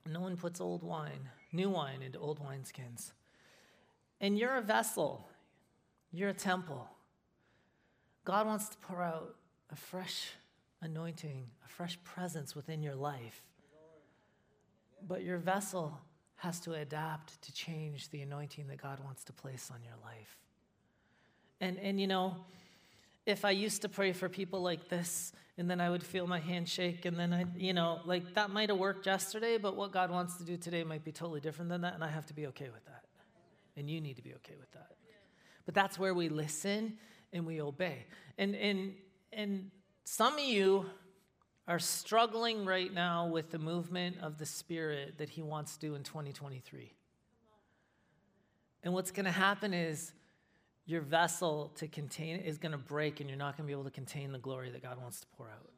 no 0.08 0.20
one 0.20 0.36
puts 0.36 0.60
old 0.60 0.82
wine, 0.82 1.28
new 1.52 1.70
wine 1.70 2.02
into 2.02 2.18
old 2.18 2.40
wineskins. 2.40 3.12
And 4.20 4.38
you're 4.38 4.56
a 4.56 4.62
vessel, 4.62 5.28
you're 6.12 6.30
a 6.30 6.34
temple. 6.34 6.88
God 8.24 8.46
wants 8.46 8.68
to 8.70 8.78
pour 8.78 9.02
out 9.02 9.36
a 9.70 9.76
fresh 9.76 10.32
anointing, 10.82 11.46
a 11.64 11.68
fresh 11.68 11.98
presence 12.04 12.54
within 12.54 12.82
your 12.82 12.94
life. 12.94 13.42
But 15.06 15.22
your 15.22 15.38
vessel 15.38 15.98
has 16.36 16.60
to 16.60 16.74
adapt 16.74 17.40
to 17.42 17.52
change 17.52 18.10
the 18.10 18.20
anointing 18.22 18.68
that 18.68 18.80
God 18.80 19.00
wants 19.04 19.24
to 19.24 19.32
place 19.32 19.70
on 19.72 19.82
your 19.82 19.96
life. 20.04 20.36
And, 21.60 21.78
and 21.78 22.00
you 22.00 22.06
know, 22.06 22.36
if 23.28 23.44
I 23.44 23.50
used 23.50 23.82
to 23.82 23.88
pray 23.88 24.12
for 24.12 24.28
people 24.28 24.62
like 24.62 24.88
this, 24.88 25.32
and 25.58 25.70
then 25.70 25.80
I 25.80 25.90
would 25.90 26.02
feel 26.02 26.26
my 26.26 26.38
hand 26.38 26.68
shake, 26.68 27.04
and 27.04 27.16
then 27.18 27.32
I, 27.32 27.44
you 27.56 27.74
know, 27.74 28.00
like 28.06 28.34
that 28.34 28.50
might 28.50 28.70
have 28.70 28.78
worked 28.78 29.06
yesterday, 29.06 29.58
but 29.58 29.76
what 29.76 29.92
God 29.92 30.10
wants 30.10 30.36
to 30.38 30.44
do 30.44 30.56
today 30.56 30.82
might 30.82 31.04
be 31.04 31.12
totally 31.12 31.40
different 31.40 31.68
than 31.68 31.82
that, 31.82 31.94
and 31.94 32.02
I 32.02 32.08
have 32.08 32.24
to 32.26 32.34
be 32.34 32.46
okay 32.46 32.70
with 32.72 32.84
that. 32.86 33.04
And 33.76 33.90
you 33.90 34.00
need 34.00 34.16
to 34.16 34.22
be 34.22 34.34
okay 34.36 34.54
with 34.58 34.70
that. 34.72 34.92
But 35.66 35.74
that's 35.74 35.98
where 35.98 36.14
we 36.14 36.30
listen 36.30 36.96
and 37.32 37.46
we 37.46 37.60
obey. 37.60 38.06
And 38.38 38.54
and 38.56 38.94
and 39.32 39.70
some 40.04 40.34
of 40.34 40.40
you 40.40 40.86
are 41.68 41.78
struggling 41.78 42.64
right 42.64 42.92
now 42.92 43.26
with 43.26 43.50
the 43.50 43.58
movement 43.58 44.16
of 44.22 44.38
the 44.38 44.46
Spirit 44.46 45.18
that 45.18 45.28
He 45.28 45.42
wants 45.42 45.76
to 45.76 45.80
do 45.86 45.94
in 45.94 46.02
2023. 46.02 46.94
And 48.82 48.94
what's 48.94 49.10
going 49.10 49.26
to 49.26 49.30
happen 49.30 49.74
is 49.74 50.12
your 50.88 51.02
vessel 51.02 51.70
to 51.76 51.86
contain 51.86 52.36
it 52.36 52.46
is 52.46 52.56
going 52.56 52.72
to 52.72 52.78
break 52.78 53.20
and 53.20 53.28
you're 53.28 53.38
not 53.38 53.56
going 53.56 53.66
to 53.66 53.66
be 53.66 53.72
able 53.72 53.84
to 53.84 53.90
contain 53.90 54.32
the 54.32 54.38
glory 54.38 54.70
that 54.70 54.82
God 54.82 54.98
wants 55.00 55.20
to 55.20 55.26
pour 55.36 55.46
out. 55.46 55.70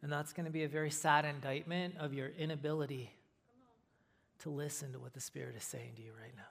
And 0.00 0.12
that's 0.12 0.32
going 0.32 0.46
to 0.46 0.52
be 0.52 0.62
a 0.62 0.68
very 0.68 0.92
sad 0.92 1.24
indictment 1.24 1.96
of 1.98 2.14
your 2.14 2.28
inability 2.38 3.10
to 4.38 4.50
listen 4.50 4.92
to 4.92 5.00
what 5.00 5.12
the 5.12 5.20
Spirit 5.20 5.56
is 5.56 5.64
saying 5.64 5.90
to 5.96 6.02
you 6.02 6.12
right 6.22 6.30
now. 6.36 6.42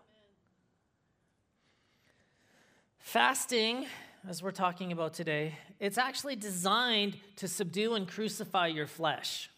Fasting, 3.00 3.86
as 4.28 4.44
we're 4.44 4.52
talking 4.52 4.92
about 4.92 5.14
today, 5.14 5.58
it's 5.80 5.98
actually 5.98 6.36
designed 6.36 7.16
to 7.38 7.48
subdue 7.48 7.94
and 7.94 8.06
crucify 8.06 8.68
your 8.68 8.88
flesh. 8.88 9.50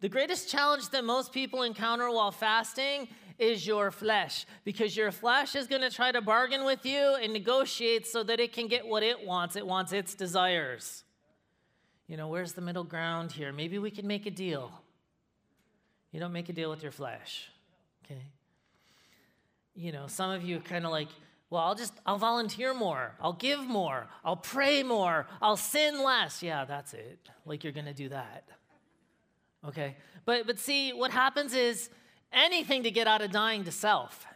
The 0.00 0.08
greatest 0.08 0.48
challenge 0.48 0.90
that 0.90 1.04
most 1.04 1.32
people 1.32 1.64
encounter 1.64 2.08
while 2.12 2.30
fasting 2.30 3.08
is 3.38 3.66
your 3.66 3.90
flesh 3.90 4.46
because 4.64 4.96
your 4.96 5.10
flesh 5.10 5.54
is 5.54 5.66
going 5.66 5.82
to 5.82 5.90
try 5.90 6.12
to 6.12 6.20
bargain 6.20 6.64
with 6.64 6.84
you 6.86 7.16
and 7.20 7.32
negotiate 7.32 8.06
so 8.06 8.22
that 8.22 8.40
it 8.40 8.52
can 8.52 8.68
get 8.68 8.86
what 8.86 9.02
it 9.02 9.26
wants. 9.26 9.56
It 9.56 9.66
wants 9.66 9.92
its 9.92 10.14
desires. 10.14 11.04
You 12.06 12.16
know, 12.16 12.28
where's 12.28 12.52
the 12.52 12.60
middle 12.60 12.84
ground 12.84 13.32
here? 13.32 13.52
Maybe 13.52 13.78
we 13.78 13.90
can 13.90 14.06
make 14.06 14.26
a 14.26 14.30
deal. 14.30 14.70
You 16.12 16.20
don't 16.20 16.32
make 16.32 16.48
a 16.48 16.52
deal 16.52 16.70
with 16.70 16.82
your 16.82 16.92
flesh, 16.92 17.48
okay? 18.04 18.22
You 19.74 19.90
know, 19.90 20.06
some 20.06 20.30
of 20.30 20.44
you 20.44 20.60
kind 20.60 20.84
of 20.84 20.92
like, 20.92 21.08
well, 21.50 21.62
I'll 21.62 21.74
just, 21.74 21.92
I'll 22.06 22.18
volunteer 22.18 22.72
more. 22.74 23.16
I'll 23.20 23.32
give 23.32 23.60
more. 23.60 24.06
I'll 24.24 24.36
pray 24.36 24.82
more. 24.82 25.26
I'll 25.42 25.56
sin 25.56 26.02
less. 26.02 26.42
Yeah, 26.42 26.64
that's 26.64 26.94
it. 26.94 27.18
Like 27.46 27.64
you're 27.64 27.72
going 27.72 27.86
to 27.86 27.94
do 27.94 28.08
that. 28.10 28.44
Okay? 29.66 29.96
But, 30.24 30.46
but 30.46 30.58
see, 30.58 30.92
what 30.92 31.10
happens 31.10 31.54
is 31.54 31.90
anything 32.34 32.82
to 32.82 32.90
get 32.90 33.06
out 33.06 33.22
of 33.22 33.30
dying 33.30 33.64
to 33.64 33.72
self. 33.72 34.26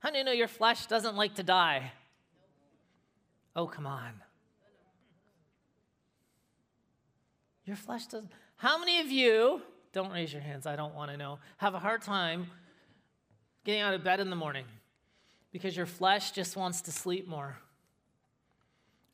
How 0.00 0.10
do 0.10 0.18
you 0.18 0.24
know 0.24 0.32
your 0.32 0.48
flesh 0.48 0.86
doesn't 0.86 1.16
like 1.16 1.34
to 1.34 1.42
die? 1.42 1.92
Oh, 3.56 3.66
come 3.66 3.86
on. 3.86 4.12
Your 7.64 7.76
flesh 7.76 8.06
doesn't. 8.06 8.30
How 8.56 8.78
many 8.78 9.00
of 9.00 9.10
you, 9.10 9.60
don't 9.92 10.12
raise 10.12 10.32
your 10.32 10.42
hands, 10.42 10.66
I 10.66 10.76
don't 10.76 10.94
want 10.94 11.10
to 11.10 11.16
know, 11.16 11.38
have 11.58 11.74
a 11.74 11.78
hard 11.78 12.02
time 12.02 12.46
getting 13.64 13.82
out 13.82 13.94
of 13.94 14.02
bed 14.02 14.20
in 14.20 14.30
the 14.30 14.36
morning 14.36 14.64
because 15.52 15.76
your 15.76 15.86
flesh 15.86 16.30
just 16.30 16.56
wants 16.56 16.80
to 16.82 16.92
sleep 16.92 17.28
more? 17.28 17.58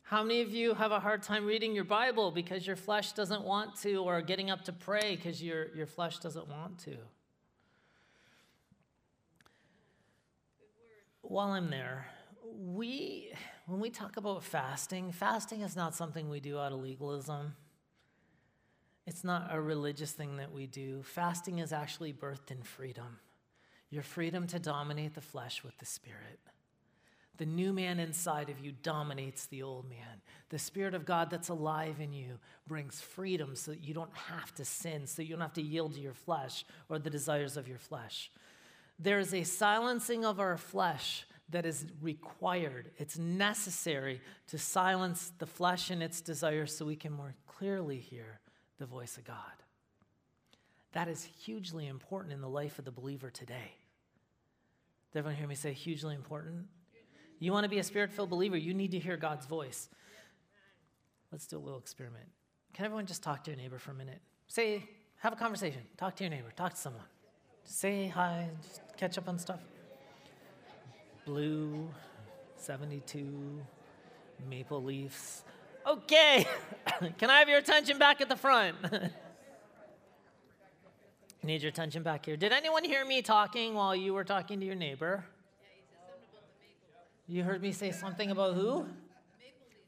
How 0.03 0.21
many 0.21 0.41
of 0.41 0.53
you 0.53 0.75
have 0.75 0.91
a 0.91 0.99
hard 0.99 1.23
time 1.23 1.45
reading 1.45 1.73
your 1.73 1.83
Bible 1.83 2.29
because 2.29 2.67
your 2.67 2.75
flesh 2.75 3.13
doesn't 3.13 3.43
want 3.43 3.75
to, 3.81 3.95
or 3.95 4.21
getting 4.21 4.51
up 4.51 4.63
to 4.65 4.71
pray 4.71 5.15
because 5.15 5.41
your, 5.41 5.75
your 5.75 5.87
flesh 5.87 6.19
doesn't 6.19 6.47
want 6.47 6.77
to? 6.79 6.95
While 11.27 11.49
I'm 11.49 11.69
there, 11.69 12.07
we, 12.43 13.31
when 13.65 13.79
we 13.79 13.89
talk 13.89 14.17
about 14.17 14.43
fasting, 14.43 15.11
fasting 15.11 15.61
is 15.61 15.75
not 15.75 15.95
something 15.95 16.29
we 16.29 16.39
do 16.39 16.59
out 16.59 16.71
of 16.71 16.79
legalism. 16.79 17.55
It's 19.07 19.23
not 19.23 19.47
a 19.51 19.59
religious 19.59 20.11
thing 20.11 20.37
that 20.37 20.51
we 20.51 20.67
do. 20.67 21.03
Fasting 21.03 21.59
is 21.59 21.73
actually 21.73 22.13
birthed 22.13 22.51
in 22.51 22.63
freedom 22.63 23.19
your 23.89 24.03
freedom 24.03 24.45
to 24.47 24.59
dominate 24.59 25.13
the 25.13 25.21
flesh 25.21 25.63
with 25.63 25.77
the 25.77 25.85
Spirit. 25.85 26.39
The 27.37 27.45
new 27.45 27.71
man 27.71 27.99
inside 27.99 28.49
of 28.49 28.59
you 28.59 28.71
dominates 28.71 29.45
the 29.45 29.63
old 29.63 29.89
man. 29.89 30.21
The 30.49 30.59
Spirit 30.59 30.93
of 30.93 31.05
God 31.05 31.29
that's 31.29 31.49
alive 31.49 31.99
in 31.99 32.11
you 32.11 32.39
brings 32.67 32.99
freedom 32.99 33.55
so 33.55 33.71
that 33.71 33.83
you 33.83 33.93
don't 33.93 34.15
have 34.15 34.53
to 34.55 34.65
sin, 34.65 35.05
so 35.07 35.21
you 35.21 35.29
don't 35.29 35.41
have 35.41 35.53
to 35.53 35.61
yield 35.61 35.93
to 35.95 36.01
your 36.01 36.13
flesh 36.13 36.65
or 36.89 36.99
the 36.99 37.09
desires 37.09 37.57
of 37.57 37.67
your 37.67 37.77
flesh. 37.77 38.31
There 38.99 39.19
is 39.19 39.33
a 39.33 39.43
silencing 39.43 40.25
of 40.25 40.39
our 40.39 40.57
flesh 40.57 41.25
that 41.49 41.65
is 41.65 41.85
required. 42.01 42.91
It's 42.97 43.17
necessary 43.17 44.21
to 44.47 44.57
silence 44.57 45.31
the 45.37 45.45
flesh 45.45 45.89
and 45.89 46.01
its 46.01 46.21
desires 46.21 46.75
so 46.75 46.85
we 46.85 46.95
can 46.95 47.11
more 47.11 47.35
clearly 47.45 47.99
hear 47.99 48.39
the 48.79 48.85
voice 48.85 49.17
of 49.17 49.25
God. 49.25 49.37
That 50.93 51.07
is 51.07 51.23
hugely 51.23 51.87
important 51.87 52.33
in 52.33 52.41
the 52.41 52.49
life 52.49 52.79
of 52.79 52.85
the 52.85 52.91
believer 52.91 53.29
today. 53.29 53.73
Did 55.11 55.19
everyone 55.19 55.37
hear 55.37 55.47
me 55.47 55.55
say 55.55 55.73
hugely 55.73 56.15
important? 56.15 56.65
You 57.39 57.51
want 57.51 57.65
to 57.65 57.69
be 57.69 57.79
a 57.79 57.83
spirit 57.83 58.11
filled 58.11 58.29
believer, 58.29 58.57
you 58.57 58.73
need 58.73 58.91
to 58.91 58.99
hear 58.99 59.17
God's 59.17 59.45
voice. 59.45 59.89
Let's 61.31 61.47
do 61.47 61.57
a 61.57 61.59
little 61.59 61.79
experiment. 61.79 62.25
Can 62.73 62.85
everyone 62.85 63.05
just 63.05 63.23
talk 63.23 63.43
to 63.43 63.51
your 63.51 63.57
neighbor 63.57 63.77
for 63.77 63.91
a 63.91 63.93
minute? 63.93 64.21
Say, 64.47 64.87
have 65.17 65.33
a 65.33 65.35
conversation. 65.35 65.81
Talk 65.97 66.15
to 66.17 66.23
your 66.23 66.31
neighbor. 66.31 66.51
Talk 66.55 66.73
to 66.73 66.79
someone. 66.79 67.03
Say 67.63 68.07
hi. 68.07 68.49
Just 68.61 68.81
catch 68.97 69.17
up 69.17 69.27
on 69.27 69.37
stuff. 69.39 69.59
Blue, 71.25 71.89
72, 72.57 73.61
maple 74.49 74.83
leaves. 74.83 75.43
Okay. 75.85 76.45
Can 77.17 77.29
I 77.29 77.39
have 77.39 77.49
your 77.49 77.59
attention 77.59 77.97
back 77.97 78.21
at 78.21 78.29
the 78.29 78.35
front? 78.35 78.75
Need 81.43 81.61
your 81.61 81.69
attention 81.69 82.01
back 82.01 82.25
here. 82.25 82.37
Did 82.37 82.51
anyone 82.51 82.83
hear 82.83 83.05
me 83.05 83.21
talking 83.21 83.75
while 83.75 83.95
you 83.95 84.13
were 84.13 84.23
talking 84.23 84.59
to 84.59 84.65
your 84.65 84.75
neighbor? 84.75 85.23
You 87.27 87.43
heard 87.43 87.61
me 87.61 87.71
say 87.71 87.91
something 87.91 88.31
about 88.31 88.55
who? 88.55 88.87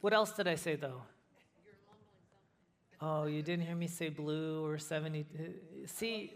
What 0.02 0.14
else 0.14 0.32
did 0.34 0.48
I 0.48 0.56
say 0.56 0.76
though? 0.76 1.02
Oh, 3.00 3.26
you 3.26 3.44
didn't 3.44 3.66
hear 3.66 3.76
me 3.76 3.88
say 3.88 4.10
blue 4.10 4.66
or 4.66 4.78
70. 4.80 5.22
Uh, 5.22 5.44
see, 5.86 6.34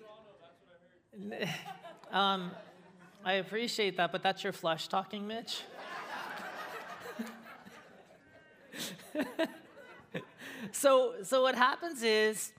um, 2.12 2.52
I 3.24 3.34
appreciate 3.34 3.98
that, 3.98 4.12
but 4.12 4.24
that's 4.24 4.44
your 4.44 4.54
flesh 4.54 4.88
talking, 4.88 5.28
Mitch. 5.28 5.62
so, 10.72 11.14
so 11.24 11.42
what 11.42 11.56
happens 11.56 12.04
is 12.04 12.52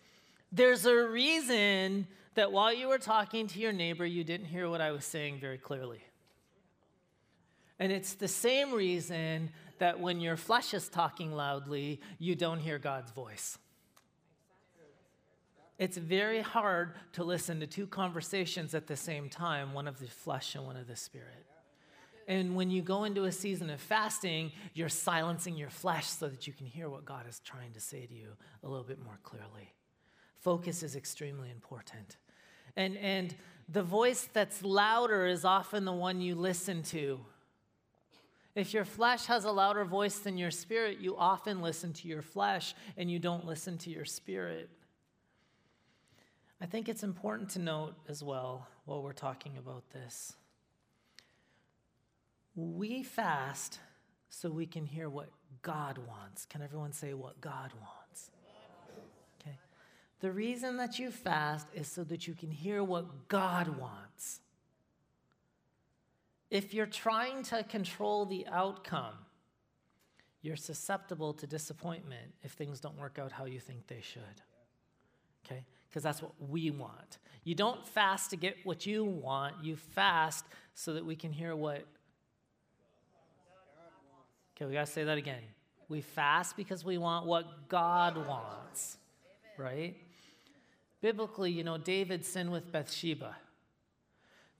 there's 0.51 0.87
a 0.87 0.95
reason 1.09 2.07
that 2.35 2.53
while 2.53 2.73
you 2.73 2.89
were 2.89 2.99
talking 2.99 3.47
to 3.49 3.59
your 3.59 3.73
neighbor, 3.73 4.07
you 4.07 4.25
didn't 4.25 4.47
hear 4.47 4.69
what 4.69 4.81
I 4.81 4.93
was 4.93 5.05
saying 5.05 5.39
very 5.41 5.59
clearly. 5.59 6.03
And 7.79 7.91
it's 7.91 8.15
the 8.15 8.29
same 8.29 8.73
reason 8.73 9.51
that 9.79 9.99
when 9.99 10.21
your 10.21 10.37
flesh 10.37 10.73
is 10.73 10.89
talking 10.89 11.33
loudly, 11.33 12.01
you 12.19 12.37
don't 12.37 12.61
hear 12.61 12.79
God's 12.79 13.11
voice. 13.11 13.59
It's 15.83 15.97
very 15.97 16.43
hard 16.43 16.93
to 17.15 17.25
listen 17.25 17.59
to 17.59 17.67
two 17.67 17.89
conversations 17.89 18.73
at 18.73 18.87
the 18.87 18.95
same 18.95 19.29
time, 19.29 19.73
one 19.73 19.89
of 19.89 19.99
the 19.99 20.07
flesh 20.07 20.55
and 20.55 20.65
one 20.65 20.77
of 20.77 20.87
the 20.87 20.95
spirit. 20.95 21.45
And 22.29 22.55
when 22.55 22.71
you 22.71 22.83
go 22.83 23.03
into 23.03 23.25
a 23.25 23.33
season 23.33 23.69
of 23.69 23.81
fasting, 23.81 24.53
you're 24.75 24.89
silencing 24.89 25.57
your 25.57 25.71
flesh 25.71 26.07
so 26.07 26.29
that 26.29 26.47
you 26.47 26.53
can 26.53 26.67
hear 26.67 26.89
what 26.89 27.05
God 27.05 27.29
is 27.29 27.41
trying 27.41 27.73
to 27.73 27.81
say 27.81 28.07
to 28.07 28.15
you 28.15 28.29
a 28.63 28.69
little 28.69 28.85
bit 28.85 29.03
more 29.03 29.19
clearly. 29.25 29.75
Focus 30.39 30.85
is 30.85 30.95
extremely 30.95 31.51
important. 31.51 32.17
And, 32.77 32.97
and 32.99 33.35
the 33.69 33.83
voice 33.83 34.29
that's 34.33 34.63
louder 34.63 35.27
is 35.27 35.45
often 35.45 35.85
the 35.85 35.91
one 35.91 36.21
you 36.21 36.37
listen 36.37 36.85
to. 36.85 37.19
If 38.55 38.73
your 38.73 38.85
flesh 38.85 39.27
has 39.27 39.45
a 39.47 39.51
louder 39.51 39.85
voice 39.85 40.21
than 40.21 40.39
your 40.39 40.53
spirit, 40.53 41.01
you 41.01 41.17
often 41.17 41.61
listen 41.61 41.93
to 41.95 42.07
your 42.07 42.23
flesh 42.23 42.73
and 42.97 43.11
you 43.11 43.19
don't 43.19 43.45
listen 43.45 43.79
to 43.79 43.91
your 43.91 44.05
spirit. 44.05 44.71
I 46.63 46.67
think 46.67 46.89
it's 46.89 47.03
important 47.03 47.51
to 47.51 47.59
note 47.59 47.95
as 48.09 48.23
well 48.23 48.69
while 48.85 49.03
we're 49.03 49.13
talking 49.13 49.59
about 49.59 49.83
this. 49.91 50.35
We 52.55 53.03
fast 53.03 53.81
so 54.29 54.49
we 54.49 54.67
can 54.67 54.87
hear 54.87 55.09
what 55.09 55.31
God 55.63 55.99
wants. 56.07 56.47
Can 56.47 56.63
everyone 56.63 56.93
say 56.93 57.15
what 57.15 57.41
God 57.41 57.73
wants? 57.81 58.31
Okay. 59.41 59.57
The 60.21 60.31
reason 60.31 60.77
that 60.77 61.01
you 61.01 61.11
fast 61.11 61.67
is 61.75 61.89
so 61.89 62.05
that 62.05 62.29
you 62.29 62.35
can 62.35 62.53
hear 62.53 62.85
what 62.85 63.27
God 63.27 63.77
wants. 63.77 64.39
If 66.49 66.73
you're 66.73 66.87
trying 66.87 67.43
to 67.45 67.65
control 67.65 68.25
the 68.25 68.47
outcome, 68.47 69.15
you're 70.43 70.55
susceptible 70.55 71.33
to 71.35 71.47
disappointment 71.49 72.35
if 72.45 72.53
things 72.53 72.79
don't 72.79 73.01
work 73.01 73.19
out 73.19 73.33
how 73.33 73.47
you 73.47 73.59
think 73.59 73.89
they 73.89 74.01
should. 74.01 74.23
Okay? 75.45 75.65
Because 75.93 76.03
that's 76.03 76.23
what 76.23 76.33
we 76.49 76.71
want. 76.71 77.19
You 77.45 77.55
don't 77.55 77.87
fast 77.87 78.31
to 78.31 78.37
get 78.37 78.57
what 78.65 78.87
you 78.87 79.05
want, 79.05 79.57
you 79.63 79.77
fast 79.77 80.47
so 80.73 80.95
that 80.95 81.05
we 81.05 81.15
can 81.15 81.31
hear 81.31 81.55
what. 81.55 81.85
Okay, 84.57 84.65
we 84.65 84.73
got 84.73 84.87
to 84.87 84.93
say 84.93 85.05
that 85.05 85.19
again. 85.19 85.43
We 85.91 86.01
fast 86.01 86.57
because 86.57 86.83
we 86.83 86.97
want 86.97 87.27
what 87.27 87.69
God 87.69 88.17
wants, 88.27 88.97
right? 89.59 89.95
Biblically, 91.03 91.51
you 91.51 91.63
know, 91.63 91.77
David 91.77 92.25
sinned 92.25 92.51
with 92.51 92.73
Bathsheba. 92.73 93.37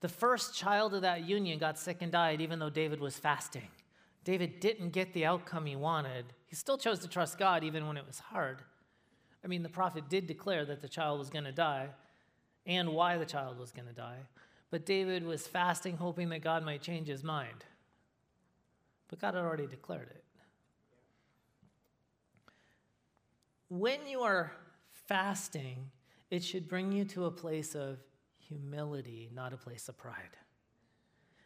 The 0.01 0.09
first 0.09 0.55
child 0.55 0.93
of 0.93 1.01
that 1.01 1.27
union 1.27 1.59
got 1.59 1.79
sick 1.79 1.99
and 2.03 2.13
died, 2.13 2.43
even 2.43 2.59
though 2.59 2.69
David 2.69 3.01
was 3.01 3.17
fasting. 3.17 3.69
David 4.25 4.61
didn't 4.61 4.91
get 4.91 5.15
the 5.15 5.25
outcome 5.25 5.65
he 5.65 5.77
wanted. 5.77 6.27
He 6.47 6.57
still 6.57 6.77
chose 6.77 6.99
to 6.99 7.09
trust 7.09 7.39
God 7.39 7.65
even 7.65 7.87
when 7.87 7.97
it 7.97 8.07
was 8.07 8.19
hard. 8.19 8.59
I 9.45 9.49
mean, 9.49 9.63
the 9.63 9.69
prophet 9.69 10.09
did 10.09 10.27
declare 10.27 10.65
that 10.65 10.81
the 10.81 10.89
child 10.89 11.19
was 11.19 11.31
going 11.31 11.45
to 11.45 11.53
die 11.53 11.89
and 12.67 12.91
why 12.91 13.19
the 13.19 13.27
child 13.27 13.59
was 13.59 13.73
going 13.73 13.89
to 13.89 13.95
die. 13.95 14.19
But 14.71 14.87
David 14.87 15.25
was 15.25 15.47
fasting, 15.47 15.97
hoping 15.97 16.29
that 16.31 16.43
God 16.43 16.65
might 16.65 16.81
change 16.81 17.09
his 17.09 17.25
mind. 17.25 17.65
But 19.09 19.21
God 19.21 19.35
had 19.35 19.43
already 19.43 19.67
declared 19.67 20.09
it. 20.11 20.25
When 23.69 24.07
you 24.07 24.21
are 24.21 24.53
fasting, 24.93 25.91
it 26.31 26.45
should 26.45 26.69
bring 26.69 26.93
you 26.93 27.05
to 27.07 27.25
a 27.25 27.31
place 27.31 27.75
of 27.75 27.99
humility, 28.39 29.31
not 29.35 29.53
a 29.53 29.57
place 29.57 29.89
of 29.89 29.97
pride. 29.97 30.37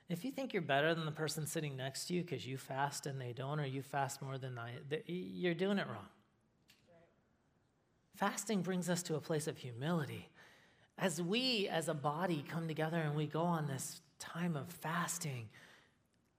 If 0.08 0.24
you 0.24 0.30
think 0.30 0.52
you're 0.52 0.62
better 0.62 0.94
than 0.94 1.04
the 1.04 1.12
person 1.12 1.46
sitting 1.46 1.76
next 1.76 2.06
to 2.06 2.14
you 2.14 2.22
because 2.22 2.46
you 2.46 2.58
fast 2.58 3.06
and 3.06 3.20
they 3.20 3.32
don't, 3.32 3.58
or 3.58 3.66
you 3.66 3.82
fast 3.82 4.22
more 4.22 4.38
than 4.38 4.58
I, 4.58 4.74
you're 5.06 5.54
doing 5.54 5.78
it 5.78 5.86
wrong. 5.88 6.06
Fasting 8.16 8.62
brings 8.62 8.88
us 8.88 9.02
to 9.04 9.14
a 9.14 9.20
place 9.20 9.46
of 9.46 9.58
humility. 9.58 10.28
As 10.98 11.20
we, 11.20 11.68
as 11.68 11.88
a 11.88 11.94
body, 11.94 12.44
come 12.48 12.66
together 12.66 12.96
and 12.98 13.14
we 13.14 13.26
go 13.26 13.42
on 13.42 13.66
this 13.66 14.00
time 14.18 14.56
of 14.56 14.68
fasting, 14.68 15.48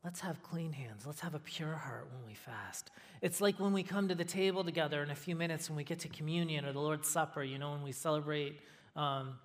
let's 0.03 0.19
have 0.19 0.41
clean 0.41 0.73
hands. 0.73 1.05
Let's 1.05 1.21
have 1.21 1.35
a 1.35 1.39
pure 1.39 1.75
heart 1.75 2.07
when 2.11 2.25
we 2.25 2.33
fast. 2.33 2.89
It's 3.21 3.39
like 3.39 3.59
when 3.59 3.73
we 3.73 3.83
come 3.83 4.07
to 4.07 4.15
the 4.15 4.25
table 4.25 4.63
together 4.63 5.03
in 5.03 5.11
a 5.11 5.15
few 5.15 5.35
minutes 5.35 5.69
when 5.69 5.77
we 5.77 5.83
get 5.83 5.99
to 5.99 6.09
communion 6.09 6.65
or 6.65 6.73
the 6.73 6.81
Lord's 6.81 7.07
Supper, 7.07 7.43
you 7.43 7.59
know, 7.59 7.71
when 7.71 7.83
we 7.83 7.91
celebrate. 7.91 8.59
Um, 8.95 9.35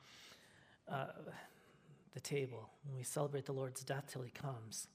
uh, 0.90 1.06
the 2.14 2.20
table 2.20 2.68
when 2.84 2.96
we 2.96 3.02
celebrate 3.02 3.46
the 3.46 3.52
Lord's 3.52 3.82
death 3.82 4.04
till 4.12 4.22
he 4.22 4.30
comes. 4.30 4.88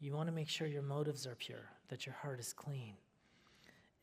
You 0.00 0.14
want 0.14 0.28
to 0.28 0.34
make 0.34 0.48
sure 0.48 0.66
your 0.66 0.82
motives 0.82 1.26
are 1.26 1.34
pure, 1.34 1.70
that 1.88 2.06
your 2.06 2.14
heart 2.14 2.40
is 2.40 2.52
clean. 2.52 2.94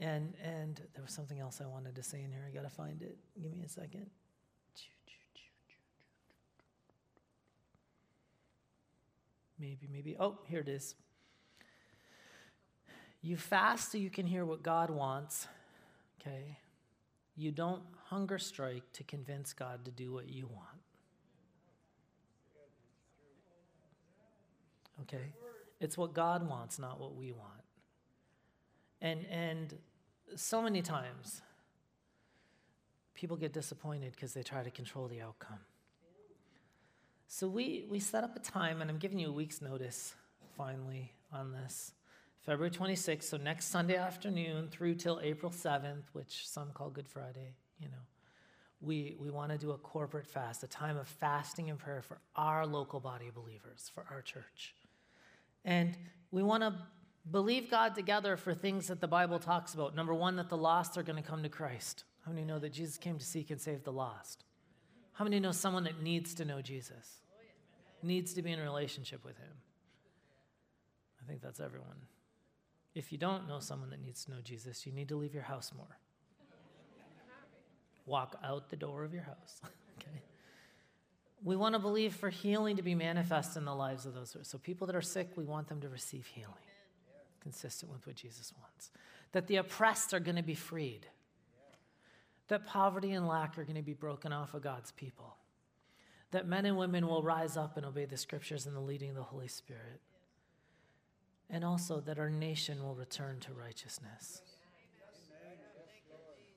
And, 0.02 0.34
and 0.44 0.82
there 0.94 1.04
was 1.04 1.14
something 1.14 1.40
else 1.40 1.62
I 1.62 1.68
wanted 1.68 1.96
to 1.96 2.04
say 2.04 2.24
in 2.24 2.32
here. 2.32 2.44
I 2.46 2.54
got 2.54 2.64
to 2.64 2.76
find 2.76 3.04
it. 3.04 3.18
Give 3.40 3.52
me 3.52 3.62
a 3.64 3.70
second. 3.70 4.10
Maybe, 9.60 9.88
maybe. 9.92 10.16
Oh, 10.20 10.40
here 10.48 10.62
it 10.62 10.68
is. 10.68 10.96
You 13.22 13.38
fast 13.38 13.92
so 13.92 14.00
you 14.00 14.10
can 14.10 14.26
hear 14.26 14.44
what 14.44 14.64
God 14.64 14.90
wants, 14.90 15.48
okay? 16.20 16.58
You 17.36 17.52
don't 17.52 17.84
hunger 18.06 18.40
strike 18.40 18.92
to 18.94 19.04
convince 19.04 19.54
God 19.54 19.86
to 19.86 19.92
do 19.92 20.12
what 20.12 20.28
you 20.28 20.48
want. 20.48 20.82
Okay? 25.04 25.34
It's 25.80 25.96
what 25.96 26.16
God 26.16 26.50
wants, 26.50 26.80
not 26.80 27.00
what 27.00 27.16
we 27.16 27.32
want. 27.32 27.62
And 29.00 29.26
and 29.28 29.76
so 30.36 30.62
many 30.62 30.82
mm. 30.82 30.86
times 30.86 31.42
people 33.14 33.38
get 33.38 33.54
disappointed 33.54 34.14
because 34.14 34.34
they 34.34 34.44
try 34.44 34.64
to 34.64 34.72
control 34.72 35.08
the 35.08 35.22
outcome. 35.22 35.60
So 37.28 37.48
we 37.48 37.86
we 37.90 38.00
set 38.00 38.24
up 38.24 38.36
a 38.36 38.40
time 38.40 38.82
and 38.82 38.90
I'm 38.90 38.98
giving 38.98 39.20
you 39.20 39.30
a 39.30 39.32
week's 39.32 39.62
notice 39.62 40.16
finally 40.58 41.14
on 41.32 41.52
this. 41.52 41.94
February 42.42 42.72
26th, 42.72 43.24
so 43.24 43.38
next 43.38 43.66
Sunday 43.66 43.96
afternoon 43.96 44.68
through 44.70 44.96
till 44.96 45.20
April 45.22 45.52
7th, 45.52 46.06
which 46.14 46.48
some 46.48 46.72
call 46.74 46.90
Good 46.90 47.08
Friday, 47.08 47.54
you 47.80 47.88
know. 47.88 48.04
We, 48.82 49.16
we 49.20 49.30
want 49.30 49.52
to 49.52 49.60
do 49.60 49.72
a 49.72 49.78
corporate 49.78 50.26
fast, 50.26 50.64
a 50.64 50.68
time 50.68 50.98
of 50.98 51.08
fasting 51.08 51.70
and 51.70 51.78
prayer 51.78 52.02
for 52.02 52.20
our 52.36 52.66
local 52.66 53.00
body 53.00 53.28
of 53.28 53.36
believers, 53.36 53.92
for 53.94 54.08
our 54.10 54.24
church. 54.24 54.74
And 55.64 55.96
we 56.32 56.42
want 56.42 56.64
to 56.64 56.74
believe 57.30 57.70
God 57.70 57.96
together 57.96 58.38
for 58.38 58.54
things 58.54 58.88
that 58.88 59.02
the 59.02 59.08
Bible 59.08 59.40
talks 59.40 59.74
about. 59.74 59.96
Number 59.96 60.14
one, 60.14 60.36
that 60.38 60.50
the 60.50 60.58
lost 60.58 60.98
are 60.98 61.04
going 61.04 61.22
to 61.22 61.28
come 61.28 61.44
to 61.44 61.50
Christ. 61.50 62.04
How 62.26 62.32
many 62.32 62.46
know 62.46 62.60
that 62.60 62.74
Jesus 62.74 62.98
came 62.98 63.18
to 63.18 63.26
seek 63.26 63.52
and 63.52 63.60
save 63.60 63.84
the 63.84 63.92
lost? 63.92 64.44
How 65.14 65.24
many 65.24 65.40
know 65.40 65.52
someone 65.52 65.84
that 65.84 66.02
needs 66.02 66.34
to 66.36 66.46
know 66.46 66.62
Jesus? 66.62 67.22
Needs 68.04 68.34
to 68.34 68.42
be 68.42 68.52
in 68.52 68.60
a 68.60 68.64
relationship 68.64 69.24
with 69.24 69.38
him? 69.38 69.54
I 71.22 71.28
think 71.28 71.42
that's 71.42 71.60
everyone. 71.60 71.98
If 72.96 73.12
you 73.12 73.18
don't 73.18 73.48
know 73.48 73.60
someone 73.60 73.90
that 73.92 74.02
needs 74.02 74.26
to 74.26 74.32
know 74.32 74.42
Jesus, 74.44 74.86
you 74.86 74.92
need 74.92 75.10
to 75.10 75.16
leave 75.16 75.34
your 75.34 75.44
house 75.44 75.72
more. 75.76 75.98
Walk 78.06 78.38
out 78.44 78.70
the 78.70 78.76
door 78.76 79.04
of 79.04 79.14
your 79.14 79.24
house. 79.24 79.62
okay? 80.00 80.22
We 81.44 81.56
want 81.56 81.74
to 81.74 81.80
believe 81.80 82.16
for 82.16 82.30
healing 82.30 82.76
to 82.78 82.82
be 82.82 82.96
manifest 82.96 83.56
in 83.56 83.66
the 83.66 83.74
lives 83.74 84.06
of 84.06 84.14
those. 84.14 84.34
Who 84.34 84.42
are. 84.42 84.44
So, 84.44 84.58
people 84.58 84.88
that 84.88 84.96
are 84.96 85.02
sick, 85.02 85.30
we 85.36 85.46
want 85.46 85.68
them 85.68 85.82
to 85.82 85.90
receive 85.90 86.26
healing, 86.26 86.54
consistent 87.42 87.92
with 87.92 88.06
what 88.08 88.16
Jesus 88.16 88.54
wants. 88.60 88.92
That 89.32 89.48
the 89.48 89.58
oppressed 89.58 90.14
are 90.14 90.20
going 90.20 90.36
to 90.36 90.44
be 90.44 90.56
freed. 90.56 91.08
That 92.48 92.66
poverty 92.66 93.12
and 93.12 93.28
lack 93.28 93.58
are 93.58 93.64
going 93.64 93.78
to 93.78 93.82
be 93.82 93.94
broken 93.94 94.34
off 94.34 94.54
of 94.54 94.62
God's 94.62 94.92
people. 94.92 95.36
That 96.32 96.48
men 96.48 96.66
and 96.66 96.78
women 96.78 97.08
will 97.08 97.24
rise 97.24 97.58
up 97.58 97.78
and 97.78 97.86
obey 97.86 98.06
the 98.06 98.18
scriptures 98.18 98.66
and 98.66 98.76
the 98.76 98.82
leading 98.82 99.10
of 99.10 99.16
the 99.16 99.24
Holy 99.24 99.48
Spirit. 99.48 100.02
And 101.50 101.66
also 101.66 102.00
that 102.02 102.20
our 102.20 102.30
nation 102.30 102.82
will 102.84 102.96
return 102.96 103.40
to 103.42 103.54
righteousness. 103.54 104.42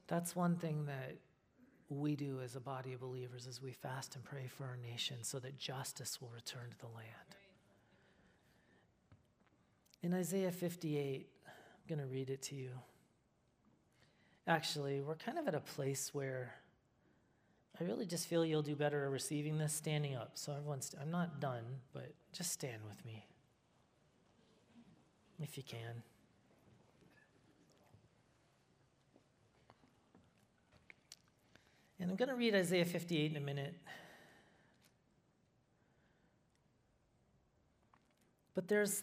That's 0.07 0.37
one 0.37 0.57
thing 0.57 0.87
that 0.87 1.17
we 1.89 2.17
do 2.17 2.41
as 2.41 2.57
a 2.57 2.61
body 2.61 2.93
of 2.93 3.01
believers 3.01 3.47
as 3.47 3.63
we 3.63 3.73
fast 3.73 4.15
and 4.15 4.25
pray 4.25 4.47
for 4.47 4.65
our 4.65 4.77
nation 4.77 5.19
so 5.23 5.39
that 5.41 5.59
justice 5.59 6.21
will 6.21 6.31
return 6.35 6.71
to 6.71 6.79
the 6.79 6.95
land. 6.95 7.37
In 10.05 10.13
Isaiah 10.13 10.53
58, 10.53 11.27
I'm 11.47 11.53
going 11.89 11.99
to 11.99 12.13
read 12.13 12.29
it 12.29 12.43
to 12.43 12.55
you. 12.55 12.69
Actually, 14.47 15.01
we're 15.01 15.15
kind 15.15 15.39
of 15.39 15.49
at 15.49 15.55
a 15.55 15.61
place 15.61 16.11
where 16.13 16.57
I 17.81 17.85
really 17.85 18.05
just 18.05 18.29
feel 18.29 18.45
you'll 18.45 18.61
do 18.61 18.77
better 18.77 19.07
at 19.07 19.11
receiving 19.11 19.57
this 19.57 19.73
standing 19.73 20.15
up. 20.15 20.33
So, 20.35 20.53
everyone's, 20.53 20.95
I'm 21.01 21.11
not 21.11 21.41
done, 21.41 21.65
but 21.95 22.13
just 22.35 22.53
stand 22.53 22.83
with 22.87 23.03
me 23.07 23.25
if 25.41 25.57
you 25.57 25.63
can. 25.63 26.03
And 31.99 32.11
I'm 32.11 32.17
going 32.17 32.29
to 32.29 32.35
read 32.35 32.55
Isaiah 32.55 32.85
58 32.85 33.31
in 33.31 33.37
a 33.39 33.41
minute. 33.41 33.75
But 38.55 38.69
there's 38.69 39.03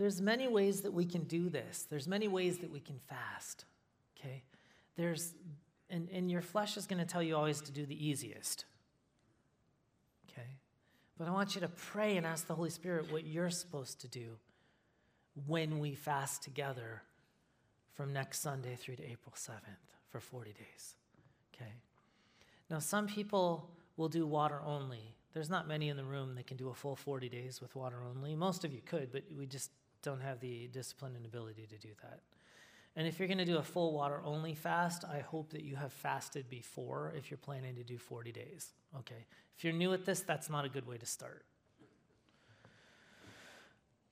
there's 0.00 0.22
many 0.22 0.48
ways 0.48 0.80
that 0.80 0.94
we 0.94 1.04
can 1.04 1.24
do 1.24 1.50
this. 1.50 1.86
There's 1.90 2.08
many 2.08 2.26
ways 2.26 2.56
that 2.60 2.70
we 2.70 2.80
can 2.80 2.98
fast. 3.06 3.66
Okay? 4.18 4.44
There's 4.96 5.34
and, 5.90 6.08
and 6.10 6.30
your 6.30 6.40
flesh 6.40 6.78
is 6.78 6.86
going 6.86 7.00
to 7.00 7.04
tell 7.04 7.22
you 7.22 7.36
always 7.36 7.60
to 7.60 7.70
do 7.70 7.84
the 7.84 8.08
easiest. 8.08 8.64
Okay? 10.30 10.48
But 11.18 11.28
I 11.28 11.32
want 11.32 11.54
you 11.54 11.60
to 11.60 11.68
pray 11.68 12.16
and 12.16 12.24
ask 12.24 12.46
the 12.46 12.54
Holy 12.54 12.70
Spirit 12.70 13.12
what 13.12 13.26
you're 13.26 13.50
supposed 13.50 14.00
to 14.00 14.08
do 14.08 14.38
when 15.46 15.78
we 15.80 15.94
fast 15.94 16.42
together 16.42 17.02
from 17.92 18.14
next 18.14 18.40
Sunday 18.40 18.76
through 18.76 18.96
to 18.96 19.04
April 19.04 19.34
7th 19.36 19.52
for 20.08 20.18
40 20.18 20.54
days. 20.54 20.94
Okay? 21.54 21.72
Now, 22.70 22.78
some 22.78 23.06
people 23.06 23.68
will 23.98 24.08
do 24.08 24.26
water 24.26 24.62
only. 24.64 25.14
There's 25.34 25.50
not 25.50 25.68
many 25.68 25.90
in 25.90 25.98
the 25.98 26.04
room 26.04 26.36
that 26.36 26.46
can 26.46 26.56
do 26.56 26.70
a 26.70 26.74
full 26.74 26.96
40 26.96 27.28
days 27.28 27.60
with 27.60 27.76
water 27.76 27.98
only. 28.08 28.34
Most 28.34 28.64
of 28.64 28.72
you 28.72 28.80
could, 28.80 29.12
but 29.12 29.24
we 29.36 29.44
just 29.44 29.70
don't 30.02 30.20
have 30.20 30.40
the 30.40 30.68
discipline 30.68 31.16
and 31.16 31.24
ability 31.24 31.66
to 31.68 31.78
do 31.78 31.90
that. 32.02 32.20
And 32.96 33.06
if 33.06 33.18
you're 33.18 33.28
going 33.28 33.38
to 33.38 33.44
do 33.44 33.58
a 33.58 33.62
full 33.62 33.92
water 33.92 34.20
only 34.24 34.54
fast, 34.54 35.04
I 35.04 35.20
hope 35.20 35.50
that 35.50 35.62
you 35.62 35.76
have 35.76 35.92
fasted 35.92 36.50
before 36.50 37.12
if 37.16 37.30
you're 37.30 37.38
planning 37.38 37.76
to 37.76 37.84
do 37.84 37.98
40 37.98 38.32
days. 38.32 38.70
Okay? 38.98 39.26
If 39.56 39.64
you're 39.64 39.72
new 39.72 39.92
at 39.92 40.04
this, 40.04 40.20
that's 40.20 40.50
not 40.50 40.64
a 40.64 40.68
good 40.68 40.86
way 40.86 40.98
to 40.98 41.06
start 41.06 41.44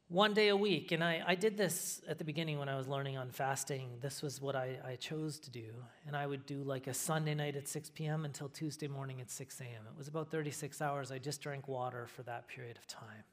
one 0.09 0.33
day 0.33 0.49
a 0.49 0.57
week. 0.57 0.93
And 0.93 1.05
I, 1.05 1.23
I 1.27 1.35
did 1.35 1.57
this 1.57 2.01
at 2.09 2.19
the 2.19 2.25
beginning 2.25 2.59
when 2.59 2.69
I 2.69 2.77
was 2.77 2.89
learning 2.89 3.17
on 3.17 3.31
fasting. 3.31 3.99
This 4.01 4.23
was 4.23 4.41
what 4.41 4.57
I, 4.57 4.79
I 4.85 4.97
chose 4.97 5.39
to 5.41 5.51
do. 5.51 5.67
And 6.07 6.17
I 6.17 6.27
would 6.27 6.47
do 6.47 6.63
like 6.63 6.87
a 6.87 6.95
Sunday 6.95 7.35
night 7.35 7.57
at 7.57 7.69
6 7.69 7.91
p.m. 7.91 8.25
until 8.25 8.49
Tuesday 8.49 8.89
morning 8.89 9.21
at 9.21 9.31
6 9.31 9.61
a.m. 9.61 9.85
It 9.91 9.97
was 9.97 10.09
about 10.09 10.31
36 10.31 10.81
hours. 10.81 11.13
I 11.13 11.19
just 11.19 11.41
drank 11.41 11.69
water 11.69 12.07
for 12.07 12.23
that 12.25 12.49
period 12.49 12.79
of 12.79 12.87
time. 12.87 13.25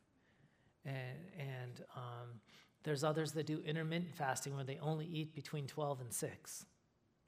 And, 0.85 1.17
and 1.37 1.83
um, 1.95 2.41
there's 2.83 3.03
others 3.03 3.31
that 3.33 3.45
do 3.45 3.61
intermittent 3.65 4.15
fasting 4.15 4.55
where 4.55 4.63
they 4.63 4.77
only 4.79 5.05
eat 5.05 5.33
between 5.33 5.67
12 5.67 6.01
and 6.01 6.13
6 6.13 6.65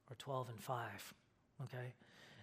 or 0.10 0.16
12 0.16 0.50
and 0.50 0.60
5. 0.62 1.14
Okay? 1.64 1.94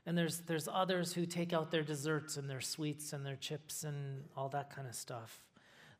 And 0.06 0.18
there's, 0.18 0.40
there's 0.40 0.68
others 0.68 1.12
who 1.12 1.24
take 1.24 1.52
out 1.52 1.70
their 1.70 1.82
desserts 1.82 2.36
and 2.36 2.50
their 2.50 2.60
sweets 2.60 3.12
and 3.12 3.24
their 3.24 3.36
chips 3.36 3.84
and 3.84 4.24
all 4.36 4.48
that 4.50 4.74
kind 4.74 4.88
of 4.88 4.94
stuff 4.94 5.44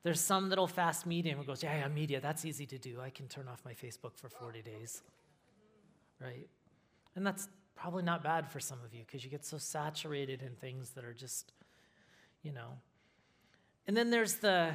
there's 0.05 0.21
some 0.21 0.51
that'll 0.51 0.67
fast 0.67 1.07
media 1.07 1.35
and 1.35 1.45
goes, 1.47 1.63
yeah, 1.63 1.79
yeah, 1.79 1.89
media, 1.89 2.21
that's 2.21 2.45
easy 2.45 2.67
to 2.67 2.79
do. 2.79 3.01
I 3.01 3.09
can 3.09 3.27
turn 3.27 3.49
off 3.49 3.63
my 3.65 3.73
Facebook 3.73 4.17
for 4.17 4.29
40 4.29 4.61
days. 4.61 5.03
Right? 6.21 6.47
And 7.17 7.27
that's 7.27 7.49
probably 7.75 8.03
not 8.03 8.23
bad 8.23 8.47
for 8.47 8.61
some 8.61 8.79
of 8.85 8.95
you 8.95 9.03
because 9.07 9.25
you 9.25 9.31
get 9.31 9.47
so 9.47 9.57
saturated 9.57 10.43
in 10.43 10.55
things 10.57 10.91
that 10.91 11.05
are 11.05 11.15
just, 11.15 11.53
you 12.43 12.53
know. 12.53 12.79
And 13.87 13.97
then 13.97 14.11
there's 14.11 14.35
the, 14.35 14.75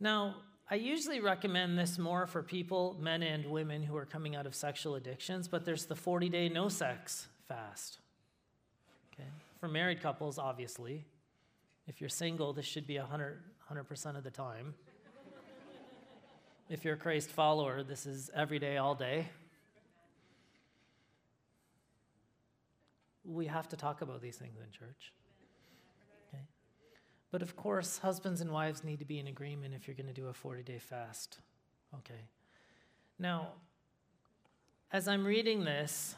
now, 0.00 0.36
I 0.70 0.76
usually 0.76 1.20
recommend 1.20 1.78
this 1.78 1.98
more 1.98 2.26
for 2.26 2.42
people, 2.42 2.96
men 3.00 3.22
and 3.22 3.46
women, 3.46 3.82
who 3.82 3.96
are 3.96 4.04
coming 4.04 4.36
out 4.36 4.46
of 4.46 4.54
sexual 4.54 4.94
addictions, 4.96 5.48
but 5.48 5.64
there's 5.64 5.86
the 5.86 5.96
40 5.96 6.28
day 6.28 6.48
no 6.48 6.68
sex 6.68 7.26
fast. 7.48 7.98
Okay? 9.14 9.28
For 9.60 9.68
married 9.68 10.02
couples, 10.02 10.38
obviously. 10.38 11.04
If 11.86 12.00
you're 12.00 12.10
single, 12.10 12.52
this 12.52 12.66
should 12.66 12.86
be 12.86 12.98
100, 12.98 13.42
100% 13.72 14.16
of 14.16 14.24
the 14.24 14.30
time. 14.30 14.74
if 16.68 16.84
you're 16.84 16.94
a 16.94 16.98
Christ 16.98 17.30
follower, 17.30 17.82
this 17.82 18.04
is 18.04 18.30
every 18.34 18.58
day, 18.58 18.76
all 18.76 18.94
day. 18.94 19.30
We 23.24 23.46
have 23.46 23.68
to 23.70 23.76
talk 23.76 24.02
about 24.02 24.20
these 24.20 24.36
things 24.36 24.58
in 24.60 24.70
church. 24.70 25.12
But 27.30 27.42
of 27.42 27.56
course, 27.56 27.98
husbands 27.98 28.40
and 28.40 28.50
wives 28.50 28.82
need 28.84 28.98
to 29.00 29.04
be 29.04 29.18
in 29.18 29.26
agreement 29.26 29.74
if 29.74 29.86
you're 29.86 29.94
going 29.94 30.06
to 30.06 30.12
do 30.12 30.28
a 30.28 30.32
40 30.32 30.62
day 30.62 30.78
fast. 30.78 31.38
Okay. 31.98 32.28
Now, 33.18 33.48
as 34.90 35.08
I'm 35.08 35.26
reading 35.26 35.64
this 35.64 36.14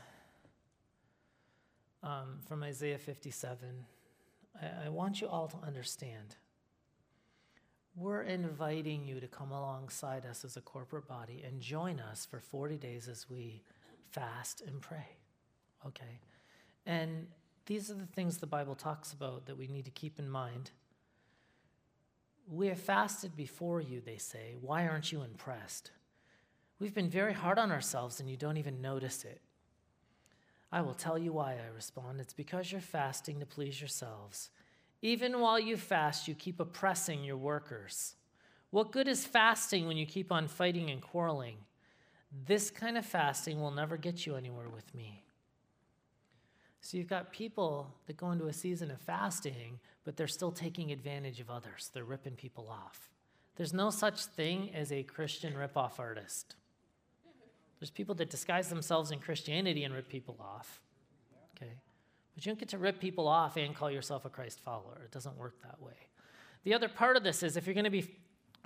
um, 2.02 2.38
from 2.46 2.62
Isaiah 2.62 2.98
57, 2.98 3.58
I, 4.60 4.86
I 4.86 4.88
want 4.88 5.20
you 5.20 5.28
all 5.28 5.48
to 5.48 5.56
understand 5.66 6.36
we're 7.96 8.22
inviting 8.22 9.04
you 9.04 9.20
to 9.20 9.26
come 9.26 9.50
alongside 9.50 10.24
us 10.24 10.44
as 10.44 10.56
a 10.56 10.60
corporate 10.60 11.08
body 11.08 11.42
and 11.46 11.60
join 11.60 12.00
us 12.00 12.24
for 12.24 12.40
40 12.40 12.76
days 12.76 13.08
as 13.08 13.28
we 13.28 13.62
fast 14.10 14.62
and 14.66 14.80
pray. 14.80 15.06
Okay? 15.86 16.20
And 16.86 17.26
these 17.66 17.90
are 17.90 17.94
the 17.94 18.06
things 18.06 18.38
the 18.38 18.46
Bible 18.46 18.74
talks 18.74 19.12
about 19.12 19.46
that 19.46 19.58
we 19.58 19.66
need 19.66 19.84
to 19.84 19.90
keep 19.90 20.18
in 20.18 20.30
mind. 20.30 20.70
We 22.52 22.66
have 22.66 22.80
fasted 22.80 23.36
before 23.36 23.80
you, 23.80 24.00
they 24.00 24.16
say. 24.16 24.56
Why 24.60 24.88
aren't 24.88 25.12
you 25.12 25.22
impressed? 25.22 25.92
We've 26.80 26.94
been 26.94 27.08
very 27.08 27.32
hard 27.32 27.58
on 27.58 27.70
ourselves 27.70 28.18
and 28.18 28.28
you 28.28 28.36
don't 28.36 28.56
even 28.56 28.80
notice 28.80 29.24
it. 29.24 29.40
I 30.72 30.80
will 30.80 30.94
tell 30.94 31.16
you 31.16 31.32
why, 31.32 31.52
I 31.52 31.74
respond. 31.74 32.20
It's 32.20 32.32
because 32.32 32.72
you're 32.72 32.80
fasting 32.80 33.38
to 33.38 33.46
please 33.46 33.80
yourselves. 33.80 34.50
Even 35.00 35.40
while 35.40 35.60
you 35.60 35.76
fast, 35.76 36.26
you 36.26 36.34
keep 36.34 36.58
oppressing 36.58 37.22
your 37.22 37.36
workers. 37.36 38.16
What 38.70 38.92
good 38.92 39.06
is 39.06 39.24
fasting 39.24 39.86
when 39.86 39.96
you 39.96 40.06
keep 40.06 40.32
on 40.32 40.48
fighting 40.48 40.90
and 40.90 41.00
quarreling? 41.00 41.56
This 42.46 42.70
kind 42.70 42.98
of 42.98 43.06
fasting 43.06 43.60
will 43.60 43.72
never 43.72 43.96
get 43.96 44.26
you 44.26 44.34
anywhere 44.36 44.68
with 44.68 44.92
me. 44.94 45.24
So 46.80 46.96
you've 46.96 47.08
got 47.08 47.32
people 47.32 47.94
that 48.06 48.16
go 48.16 48.30
into 48.30 48.46
a 48.46 48.52
season 48.52 48.90
of 48.90 49.00
fasting, 49.00 49.78
but 50.04 50.16
they're 50.16 50.26
still 50.26 50.50
taking 50.50 50.92
advantage 50.92 51.40
of 51.40 51.50
others. 51.50 51.90
They're 51.92 52.04
ripping 52.04 52.36
people 52.36 52.68
off. 52.70 53.10
There's 53.56 53.74
no 53.74 53.90
such 53.90 54.24
thing 54.24 54.70
as 54.74 54.90
a 54.90 55.02
Christian 55.02 55.52
ripoff 55.54 55.98
artist. 55.98 56.56
There's 57.78 57.90
people 57.90 58.14
that 58.16 58.30
disguise 58.30 58.68
themselves 58.68 59.10
in 59.10 59.18
Christianity 59.18 59.84
and 59.84 59.94
rip 59.94 60.08
people 60.08 60.36
off. 60.40 60.80
Okay? 61.56 61.72
But 62.34 62.46
you 62.46 62.50
don't 62.50 62.58
get 62.58 62.70
to 62.70 62.78
rip 62.78 63.00
people 63.00 63.28
off 63.28 63.56
and 63.56 63.74
call 63.74 63.90
yourself 63.90 64.24
a 64.24 64.30
Christ 64.30 64.60
follower. 64.60 65.02
It 65.04 65.10
doesn't 65.10 65.36
work 65.36 65.60
that 65.62 65.80
way. 65.82 66.08
The 66.64 66.74
other 66.74 66.88
part 66.88 67.16
of 67.16 67.22
this 67.22 67.42
is 67.42 67.56
if 67.56 67.66
you're 67.66 67.74
going 67.74 67.84
to 67.84 67.90
be 67.90 68.14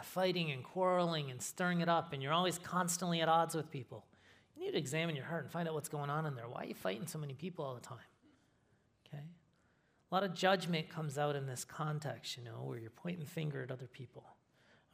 fighting 0.02 0.50
and 0.50 0.62
quarreling 0.62 1.30
and 1.30 1.40
stirring 1.40 1.80
it 1.80 1.88
up 1.88 2.12
and 2.12 2.22
you're 2.22 2.32
always 2.32 2.58
constantly 2.58 3.20
at 3.20 3.28
odds 3.28 3.54
with 3.54 3.70
people, 3.70 4.04
you 4.64 4.70
need 4.70 4.78
to 4.78 4.78
examine 4.78 5.14
your 5.14 5.26
heart 5.26 5.44
and 5.44 5.52
find 5.52 5.68
out 5.68 5.74
what's 5.74 5.90
going 5.90 6.08
on 6.08 6.24
in 6.24 6.34
there. 6.34 6.48
Why 6.48 6.62
are 6.62 6.66
you 6.66 6.74
fighting 6.74 7.06
so 7.06 7.18
many 7.18 7.34
people 7.34 7.66
all 7.66 7.74
the 7.74 7.82
time? 7.82 7.98
Okay? 9.06 9.22
A 10.10 10.14
lot 10.14 10.24
of 10.24 10.32
judgment 10.32 10.88
comes 10.88 11.18
out 11.18 11.36
in 11.36 11.46
this 11.46 11.64
context, 11.64 12.38
you 12.38 12.44
know, 12.44 12.62
where 12.62 12.78
you're 12.78 12.90
pointing 12.90 13.26
finger 13.26 13.62
at 13.62 13.70
other 13.70 13.86
people. 13.86 14.24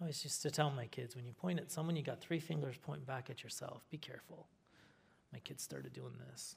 I 0.01 0.05
always 0.05 0.25
used 0.25 0.43
to 0.43 0.51
tell 0.51 0.71
my 0.71 0.87
kids 0.87 1.15
when 1.15 1.25
you 1.25 1.33
point 1.33 1.61
at 1.61 1.71
someone, 1.71 1.95
you 1.95 2.03
got 2.03 2.21
three 2.21 2.41
fingers 2.41 2.77
pointing 2.83 3.05
back 3.05 3.31
at 3.31 3.45
yourself. 3.45 3.85
Be 3.91 3.99
careful. 3.99 4.49
My 5.33 5.39
kids 5.39 5.63
started 5.63 5.93
doing 5.93 6.15
this. 6.31 6.57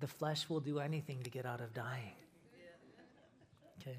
the 0.00 0.08
flesh 0.08 0.48
will 0.48 0.60
do 0.60 0.80
anything 0.80 1.22
to 1.22 1.30
get 1.30 1.46
out 1.46 1.60
of 1.60 1.72
dying. 1.74 2.16
Okay? 3.80 3.98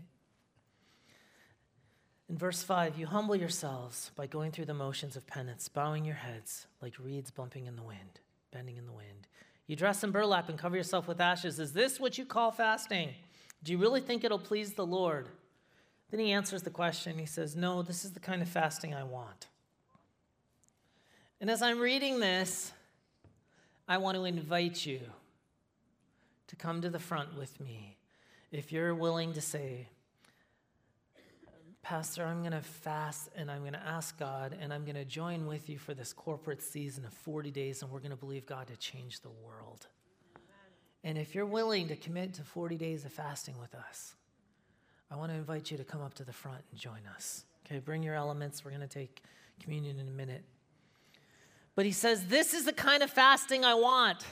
In 2.29 2.37
verse 2.37 2.61
5, 2.61 2.97
you 2.97 3.07
humble 3.07 3.35
yourselves 3.35 4.11
by 4.15 4.27
going 4.27 4.51
through 4.51 4.65
the 4.65 4.73
motions 4.73 5.15
of 5.15 5.25
penance, 5.25 5.67
bowing 5.67 6.05
your 6.05 6.15
heads 6.15 6.67
like 6.79 6.93
reeds 6.99 7.31
bumping 7.31 7.65
in 7.65 7.75
the 7.75 7.81
wind, 7.81 8.19
bending 8.51 8.77
in 8.77 8.85
the 8.85 8.91
wind. 8.91 9.27
You 9.65 9.75
dress 9.75 10.03
in 10.03 10.11
burlap 10.11 10.47
and 10.47 10.57
cover 10.57 10.75
yourself 10.75 11.07
with 11.07 11.19
ashes. 11.19 11.59
Is 11.59 11.73
this 11.73 11.99
what 11.99 12.19
you 12.19 12.25
call 12.25 12.51
fasting? 12.51 13.09
Do 13.63 13.71
you 13.71 13.79
really 13.79 13.99
think 13.99 14.23
it'll 14.23 14.37
please 14.37 14.73
the 14.73 14.85
Lord? 14.85 15.27
Then 16.11 16.19
he 16.19 16.31
answers 16.31 16.61
the 16.61 16.69
question. 16.69 17.17
He 17.17 17.25
says, 17.25 17.55
No, 17.55 17.81
this 17.81 18.05
is 18.05 18.11
the 18.11 18.19
kind 18.19 18.41
of 18.43 18.47
fasting 18.47 18.93
I 18.93 19.03
want. 19.03 19.47
And 21.41 21.49
as 21.49 21.61
I'm 21.61 21.79
reading 21.79 22.19
this, 22.19 22.71
I 23.87 23.97
want 23.97 24.17
to 24.17 24.25
invite 24.25 24.85
you 24.85 24.99
to 26.47 26.55
come 26.55 26.81
to 26.81 26.89
the 26.89 26.99
front 26.99 27.35
with 27.37 27.59
me 27.59 27.97
if 28.51 28.71
you're 28.71 28.93
willing 28.93 29.33
to 29.33 29.41
say, 29.41 29.87
Pastor, 31.89 32.23
I'm 32.23 32.41
going 32.41 32.51
to 32.51 32.61
fast 32.61 33.29
and 33.35 33.49
I'm 33.49 33.61
going 33.61 33.73
to 33.73 33.83
ask 33.83 34.15
God 34.19 34.55
and 34.61 34.71
I'm 34.71 34.83
going 34.83 34.93
to 34.93 35.05
join 35.05 35.47
with 35.47 35.71
you 35.71 35.79
for 35.79 35.95
this 35.95 36.13
corporate 36.13 36.61
season 36.61 37.03
of 37.03 37.11
40 37.11 37.49
days 37.49 37.81
and 37.81 37.89
we're 37.89 37.97
going 37.97 38.11
to 38.11 38.15
believe 38.15 38.45
God 38.45 38.67
to 38.67 38.75
change 38.75 39.21
the 39.21 39.31
world. 39.43 39.87
And 41.03 41.17
if 41.17 41.33
you're 41.33 41.47
willing 41.47 41.87
to 41.87 41.95
commit 41.95 42.35
to 42.35 42.43
40 42.43 42.77
days 42.77 43.05
of 43.05 43.11
fasting 43.11 43.55
with 43.59 43.73
us, 43.73 44.13
I 45.09 45.15
want 45.15 45.31
to 45.31 45.35
invite 45.35 45.71
you 45.71 45.77
to 45.77 45.83
come 45.83 46.03
up 46.03 46.13
to 46.13 46.23
the 46.23 46.31
front 46.31 46.61
and 46.69 46.79
join 46.79 46.99
us. 47.15 47.43
Okay, 47.65 47.79
bring 47.79 48.03
your 48.03 48.13
elements. 48.13 48.63
We're 48.63 48.69
going 48.69 48.81
to 48.81 48.87
take 48.87 49.23
communion 49.59 49.97
in 49.97 50.07
a 50.07 50.11
minute. 50.11 50.43
But 51.73 51.87
he 51.87 51.91
says, 51.91 52.27
This 52.27 52.53
is 52.53 52.65
the 52.65 52.73
kind 52.73 53.01
of 53.01 53.09
fasting 53.09 53.65
I 53.65 53.73
want. 53.73 54.23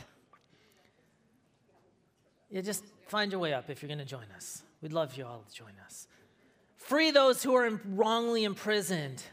You 2.51 2.61
just 2.61 2.83
find 3.07 3.31
your 3.31 3.41
way 3.41 3.55
up 3.55 3.71
if 3.71 3.81
you're 3.81 3.87
going 3.87 3.97
to 3.97 4.05
join 4.05 4.27
us. 4.35 4.61
We'd 4.79 4.93
love 4.93 5.17
you 5.17 5.25
all 5.25 5.43
to 5.49 5.55
join 5.55 5.73
us. 5.83 6.07
Free 6.77 7.11
those 7.11 7.43
who 7.43 7.53
are 7.55 7.81
wrongly 7.85 8.45
imprisoned. 8.45 9.23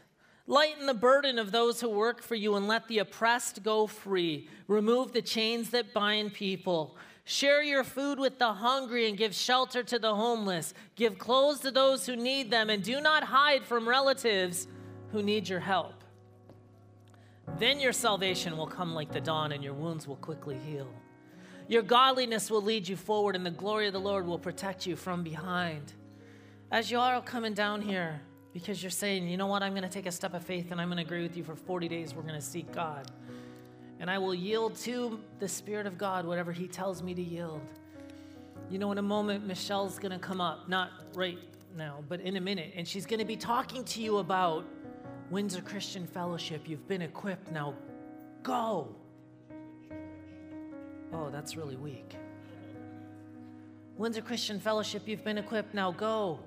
Lighten 0.47 0.85
the 0.85 0.93
burden 0.93 1.39
of 1.39 1.51
those 1.51 1.81
who 1.81 1.89
work 1.89 2.21
for 2.21 2.35
you 2.35 2.55
and 2.55 2.67
let 2.67 2.87
the 2.87 2.99
oppressed 2.99 3.63
go 3.63 3.87
free. 3.87 4.49
Remove 4.67 5.13
the 5.13 5.21
chains 5.21 5.69
that 5.71 5.93
bind 5.93 6.33
people. 6.33 6.97
Share 7.23 7.63
your 7.63 7.83
food 7.83 8.19
with 8.19 8.37
the 8.37 8.53
hungry 8.53 9.07
and 9.07 9.17
give 9.17 9.33
shelter 9.33 9.81
to 9.83 9.97
the 9.97 10.13
homeless. 10.13 10.75
Give 10.95 11.17
clothes 11.17 11.61
to 11.61 11.71
those 11.71 12.05
who 12.05 12.15
need 12.15 12.51
them 12.51 12.69
and 12.69 12.83
do 12.83 13.01
not 13.01 13.23
hide 13.23 13.63
from 13.63 13.89
relatives 13.89 14.67
who 15.11 15.23
need 15.23 15.49
your 15.49 15.61
help. 15.61 16.03
Then 17.57 17.79
your 17.79 17.93
salvation 17.93 18.57
will 18.57 18.67
come 18.67 18.93
like 18.93 19.11
the 19.11 19.21
dawn 19.21 19.53
and 19.53 19.63
your 19.63 19.73
wounds 19.73 20.07
will 20.07 20.17
quickly 20.17 20.57
heal. 20.57 20.89
Your 21.67 21.81
godliness 21.81 22.51
will 22.51 22.61
lead 22.61 22.87
you 22.87 22.95
forward, 22.95 23.35
and 23.35 23.43
the 23.43 23.49
glory 23.49 23.87
of 23.87 23.93
the 23.93 23.99
Lord 23.99 24.27
will 24.27 24.37
protect 24.37 24.85
you 24.85 24.95
from 24.95 25.23
behind. 25.23 25.93
As 26.75 26.91
you 26.91 26.99
are 26.99 27.21
coming 27.21 27.53
down 27.53 27.81
here, 27.81 28.19
because 28.51 28.83
you're 28.83 28.89
saying, 28.89 29.29
you 29.29 29.37
know 29.37 29.47
what, 29.47 29.63
I'm 29.63 29.71
going 29.71 29.83
to 29.83 29.89
take 29.89 30.07
a 30.07 30.11
step 30.11 30.33
of 30.33 30.43
faith 30.43 30.73
and 30.73 30.81
I'm 30.81 30.89
going 30.89 30.97
to 30.97 31.03
agree 31.03 31.21
with 31.21 31.37
you 31.37 31.43
for 31.45 31.55
40 31.55 31.87
days, 31.87 32.13
we're 32.13 32.23
going 32.23 32.35
to 32.35 32.41
seek 32.41 32.69
God. 32.73 33.09
And 34.01 34.11
I 34.11 34.17
will 34.17 34.35
yield 34.35 34.75
to 34.79 35.21
the 35.39 35.47
Spirit 35.47 35.87
of 35.87 35.97
God 35.97 36.25
whatever 36.25 36.51
He 36.51 36.67
tells 36.67 37.01
me 37.01 37.13
to 37.13 37.21
yield. 37.21 37.61
You 38.69 38.77
know, 38.77 38.91
in 38.91 38.97
a 38.97 39.01
moment, 39.01 39.47
Michelle's 39.47 39.97
going 39.97 40.11
to 40.11 40.19
come 40.19 40.41
up, 40.41 40.67
not 40.67 40.89
right 41.13 41.39
now, 41.77 42.03
but 42.09 42.19
in 42.19 42.35
a 42.35 42.41
minute, 42.41 42.73
and 42.75 42.85
she's 42.85 43.05
going 43.05 43.19
to 43.21 43.25
be 43.25 43.37
talking 43.37 43.85
to 43.85 44.01
you 44.01 44.17
about 44.17 44.65
Windsor 45.29 45.61
Christian 45.61 46.05
Fellowship. 46.05 46.67
You've 46.67 46.89
been 46.89 47.03
equipped, 47.03 47.53
now 47.53 47.73
go. 48.43 48.93
Oh, 51.13 51.29
that's 51.29 51.55
really 51.55 51.77
weak. 51.77 52.17
Windsor 53.95 54.21
Christian 54.21 54.59
Fellowship, 54.59 55.03
you've 55.05 55.23
been 55.23 55.37
equipped, 55.37 55.73
now 55.73 55.93
go. 55.93 56.37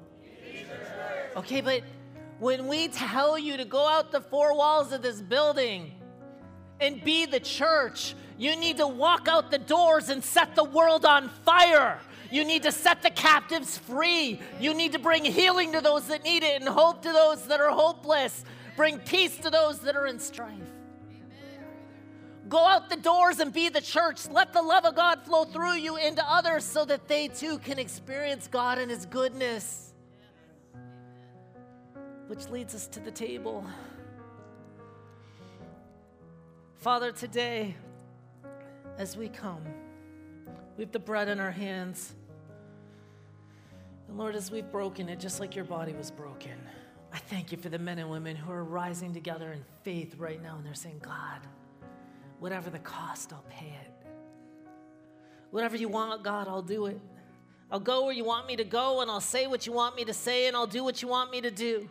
Okay, 1.36 1.60
but 1.60 1.82
when 2.38 2.66
we 2.66 2.88
tell 2.88 3.38
you 3.38 3.56
to 3.56 3.64
go 3.64 3.86
out 3.86 4.12
the 4.12 4.20
four 4.20 4.56
walls 4.56 4.92
of 4.92 5.02
this 5.02 5.20
building 5.20 5.92
and 6.80 7.02
be 7.02 7.26
the 7.26 7.40
church, 7.40 8.14
you 8.36 8.56
need 8.56 8.76
to 8.78 8.86
walk 8.86 9.28
out 9.28 9.50
the 9.50 9.58
doors 9.58 10.08
and 10.08 10.22
set 10.22 10.54
the 10.54 10.64
world 10.64 11.04
on 11.04 11.28
fire. 11.28 11.98
You 12.30 12.44
need 12.44 12.62
to 12.64 12.72
set 12.72 13.02
the 13.02 13.10
captives 13.10 13.78
free. 13.78 14.40
You 14.60 14.74
need 14.74 14.92
to 14.92 14.98
bring 14.98 15.24
healing 15.24 15.72
to 15.72 15.80
those 15.80 16.06
that 16.08 16.24
need 16.24 16.42
it 16.42 16.60
and 16.60 16.68
hope 16.68 17.02
to 17.02 17.12
those 17.12 17.46
that 17.46 17.60
are 17.60 17.70
hopeless. 17.70 18.44
Bring 18.76 18.98
peace 18.98 19.36
to 19.38 19.50
those 19.50 19.80
that 19.80 19.96
are 19.96 20.06
in 20.06 20.20
strife. 20.20 20.54
Go 22.48 22.64
out 22.64 22.88
the 22.88 22.96
doors 22.96 23.40
and 23.40 23.52
be 23.52 23.68
the 23.68 23.80
church. 23.80 24.28
Let 24.28 24.52
the 24.52 24.62
love 24.62 24.84
of 24.84 24.94
God 24.94 25.22
flow 25.24 25.44
through 25.44 25.74
you 25.74 25.96
into 25.96 26.24
others 26.24 26.64
so 26.64 26.84
that 26.84 27.08
they 27.08 27.28
too 27.28 27.58
can 27.58 27.78
experience 27.78 28.46
God 28.46 28.78
and 28.78 28.90
His 28.90 29.04
goodness. 29.04 29.87
Which 32.28 32.48
leads 32.48 32.74
us 32.74 32.86
to 32.88 33.00
the 33.00 33.10
table. 33.10 33.66
Father, 36.76 37.10
today, 37.10 37.74
as 38.96 39.16
we 39.16 39.28
come, 39.28 39.64
we 40.76 40.84
have 40.84 40.92
the 40.92 41.00
bread 41.00 41.28
in 41.28 41.40
our 41.40 41.50
hands. 41.50 42.14
And 44.06 44.16
Lord, 44.16 44.36
as 44.36 44.52
we've 44.52 44.70
broken 44.70 45.08
it, 45.08 45.18
just 45.18 45.40
like 45.40 45.56
your 45.56 45.64
body 45.64 45.92
was 45.92 46.12
broken, 46.12 46.58
I 47.12 47.18
thank 47.18 47.50
you 47.50 47.58
for 47.58 47.68
the 47.68 47.78
men 47.78 47.98
and 47.98 48.08
women 48.08 48.36
who 48.36 48.52
are 48.52 48.62
rising 48.62 49.12
together 49.12 49.52
in 49.52 49.64
faith 49.82 50.14
right 50.16 50.40
now 50.40 50.56
and 50.56 50.64
they're 50.64 50.74
saying, 50.74 51.00
God, 51.02 51.40
Whatever 52.40 52.70
the 52.70 52.78
cost, 52.78 53.32
I'll 53.32 53.44
pay 53.50 53.66
it. 53.66 54.06
Whatever 55.50 55.76
you 55.76 55.88
want, 55.88 56.22
God, 56.22 56.46
I'll 56.46 56.62
do 56.62 56.86
it. 56.86 57.00
I'll 57.70 57.80
go 57.80 58.04
where 58.04 58.14
you 58.14 58.24
want 58.24 58.46
me 58.46 58.56
to 58.56 58.64
go, 58.64 59.00
and 59.00 59.10
I'll 59.10 59.20
say 59.20 59.46
what 59.46 59.66
you 59.66 59.72
want 59.72 59.96
me 59.96 60.04
to 60.04 60.14
say, 60.14 60.46
and 60.46 60.56
I'll 60.56 60.66
do 60.66 60.84
what 60.84 61.02
you 61.02 61.08
want 61.08 61.30
me 61.30 61.40
to 61.40 61.50
do. 61.50 61.90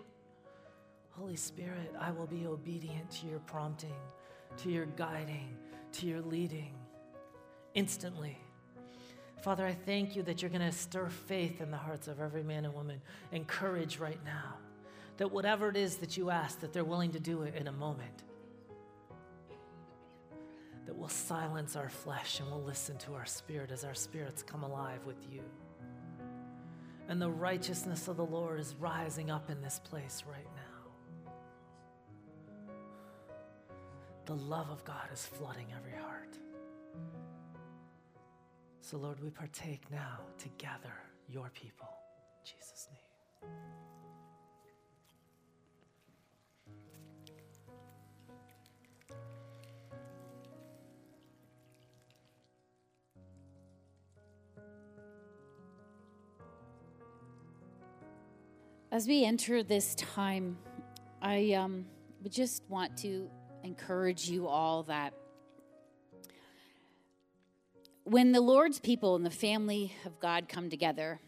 Holy 1.18 1.36
Spirit, 1.36 1.94
I 2.00 2.12
will 2.12 2.28
be 2.28 2.46
obedient 2.46 3.10
to 3.12 3.28
your 3.28 3.40
prompting, 3.40 3.96
to 4.58 4.70
your 4.70 4.86
guiding, 4.86 5.58
to 5.94 6.06
your 6.06 6.22
leading 6.22 6.76
instantly. 7.74 8.38
Father, 9.42 9.66
I 9.66 9.74
thank 9.74 10.16
you 10.16 10.24
that 10.24 10.42
you're 10.42 10.52
going 10.52 10.62
to 10.62 10.72
stir 10.72 11.10
faith 11.10 11.62
in 11.62 11.72
the 11.72 11.78
hearts 11.78 12.08
of 12.08 12.20
every 12.20 12.44
man 12.44 12.66
and 12.66 12.74
woman 12.74 13.02
and 13.32 13.48
courage 13.48 13.98
right 13.98 14.20
now. 14.24 14.56
That 15.18 15.32
whatever 15.32 15.70
it 15.70 15.76
is 15.76 15.98
that 15.98 16.18
you 16.18 16.30
ask, 16.30 16.60
that 16.60 16.74
they're 16.74 16.84
willing 16.84 17.12
to 17.12 17.20
do 17.20 17.42
it 17.44 17.56
in 17.56 17.68
a 17.68 17.72
moment 17.72 18.24
that 20.88 20.96
we'll 20.96 21.10
silence 21.10 21.76
our 21.76 21.90
flesh 21.90 22.40
and 22.40 22.50
we'll 22.50 22.64
listen 22.64 22.98
to 22.98 23.14
our 23.14 23.26
spirit 23.26 23.72
as 23.72 23.84
our 23.84 23.94
spirits 23.94 24.42
come 24.42 24.64
alive 24.64 25.06
with 25.06 25.18
you. 25.30 25.42
And 27.10 27.22
the 27.22 27.30
righteousness 27.30 28.08
of 28.08 28.16
the 28.16 28.26
Lord 28.26 28.60
is 28.60 28.74
rising 28.80 29.30
up 29.30 29.50
in 29.50 29.62
this 29.62 29.82
place 29.84 30.24
right 30.26 30.48
now. 30.56 30.67
The 34.28 34.36
love 34.36 34.70
of 34.70 34.84
God 34.84 35.08
is 35.14 35.26
flooding 35.26 35.68
every 35.74 35.98
heart. 35.98 36.38
So, 38.82 38.98
Lord, 38.98 39.24
we 39.24 39.30
partake 39.30 39.90
now 39.90 40.20
together, 40.38 40.92
your 41.30 41.50
people. 41.54 41.88
In 42.42 42.52
Jesus' 42.58 42.90
name. 42.92 43.50
As 58.92 59.08
we 59.08 59.24
enter 59.24 59.64
this 59.64 59.96
time, 59.96 60.58
I 61.22 61.54
um, 61.54 61.86
just 62.30 62.64
want 62.68 62.98
to 62.98 63.30
encourage 63.68 64.30
you 64.30 64.48
all 64.48 64.84
that 64.84 65.14
when 68.06 68.32
the 68.32 68.40
Lord's 68.40 68.80
people 68.80 69.18
and 69.18 69.26
the 69.26 69.30
family 69.30 69.94
of 70.06 70.18
God 70.20 70.48
come 70.48 70.70
together, 70.70 71.20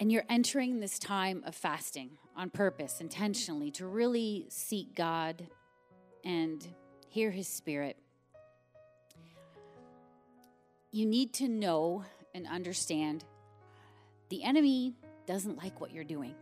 and 0.00 0.10
you're 0.10 0.24
entering 0.30 0.80
this 0.80 0.98
time 0.98 1.42
of 1.44 1.54
fasting 1.54 2.12
on 2.34 2.48
purpose, 2.48 3.00
intentionally, 3.00 3.70
to 3.72 3.86
really 3.86 4.46
seek 4.48 4.94
God 4.94 5.46
and 6.24 6.66
hear 7.10 7.30
His 7.30 7.46
Spirit, 7.46 7.98
you 10.90 11.04
need 11.04 11.34
to 11.34 11.48
know 11.48 12.04
and 12.34 12.46
understand 12.46 13.24
the 14.30 14.42
enemy 14.42 14.94
doesn't 15.26 15.58
like 15.58 15.82
what 15.82 15.92
you're 15.92 16.04
doing. 16.04 16.34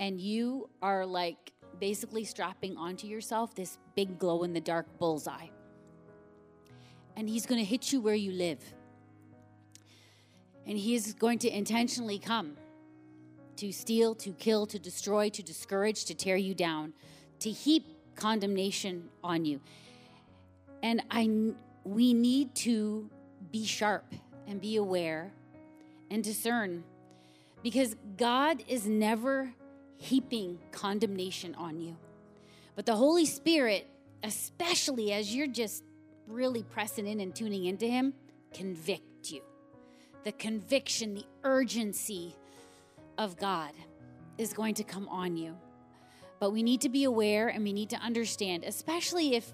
And 0.00 0.20
you 0.20 0.68
are 0.80 1.06
like 1.06 1.52
basically 1.82 2.22
strapping 2.22 2.76
onto 2.76 3.08
yourself 3.08 3.56
this 3.56 3.76
big 3.96 4.16
glow 4.16 4.44
in 4.44 4.52
the 4.52 4.60
dark 4.60 4.86
bullseye. 5.00 5.48
And 7.16 7.28
he's 7.28 7.44
going 7.44 7.58
to 7.58 7.64
hit 7.64 7.92
you 7.92 8.00
where 8.00 8.14
you 8.14 8.30
live. 8.30 8.60
And 10.64 10.78
he 10.78 10.94
is 10.94 11.12
going 11.12 11.40
to 11.40 11.50
intentionally 11.50 12.20
come 12.20 12.56
to 13.56 13.72
steal, 13.72 14.14
to 14.14 14.30
kill, 14.30 14.64
to 14.66 14.78
destroy, 14.78 15.28
to 15.30 15.42
discourage, 15.42 16.04
to 16.04 16.14
tear 16.14 16.36
you 16.36 16.54
down, 16.54 16.92
to 17.40 17.50
heap 17.50 17.84
condemnation 18.14 19.08
on 19.24 19.44
you. 19.44 19.60
And 20.84 21.02
I 21.10 21.52
we 21.82 22.14
need 22.14 22.54
to 22.66 23.10
be 23.50 23.64
sharp 23.64 24.06
and 24.46 24.60
be 24.60 24.76
aware 24.76 25.32
and 26.12 26.22
discern 26.22 26.84
because 27.60 27.96
God 28.16 28.62
is 28.68 28.86
never 28.86 29.52
heaping 30.02 30.58
condemnation 30.72 31.54
on 31.54 31.80
you. 31.80 31.96
But 32.74 32.86
the 32.86 32.96
Holy 32.96 33.24
Spirit, 33.24 33.88
especially 34.24 35.12
as 35.12 35.32
you're 35.32 35.46
just 35.46 35.84
really 36.26 36.64
pressing 36.64 37.06
in 37.06 37.20
and 37.20 37.32
tuning 37.32 37.66
into 37.66 37.86
Him, 37.86 38.12
convict 38.52 39.30
you. 39.30 39.42
The 40.24 40.32
conviction, 40.32 41.14
the 41.14 41.24
urgency 41.44 42.34
of 43.16 43.36
God 43.36 43.70
is 44.38 44.52
going 44.52 44.74
to 44.74 44.84
come 44.84 45.08
on 45.08 45.36
you. 45.36 45.56
But 46.40 46.50
we 46.50 46.64
need 46.64 46.80
to 46.80 46.88
be 46.88 47.04
aware 47.04 47.48
and 47.48 47.62
we 47.62 47.72
need 47.72 47.90
to 47.90 47.96
understand, 47.98 48.64
especially 48.64 49.36
if 49.36 49.52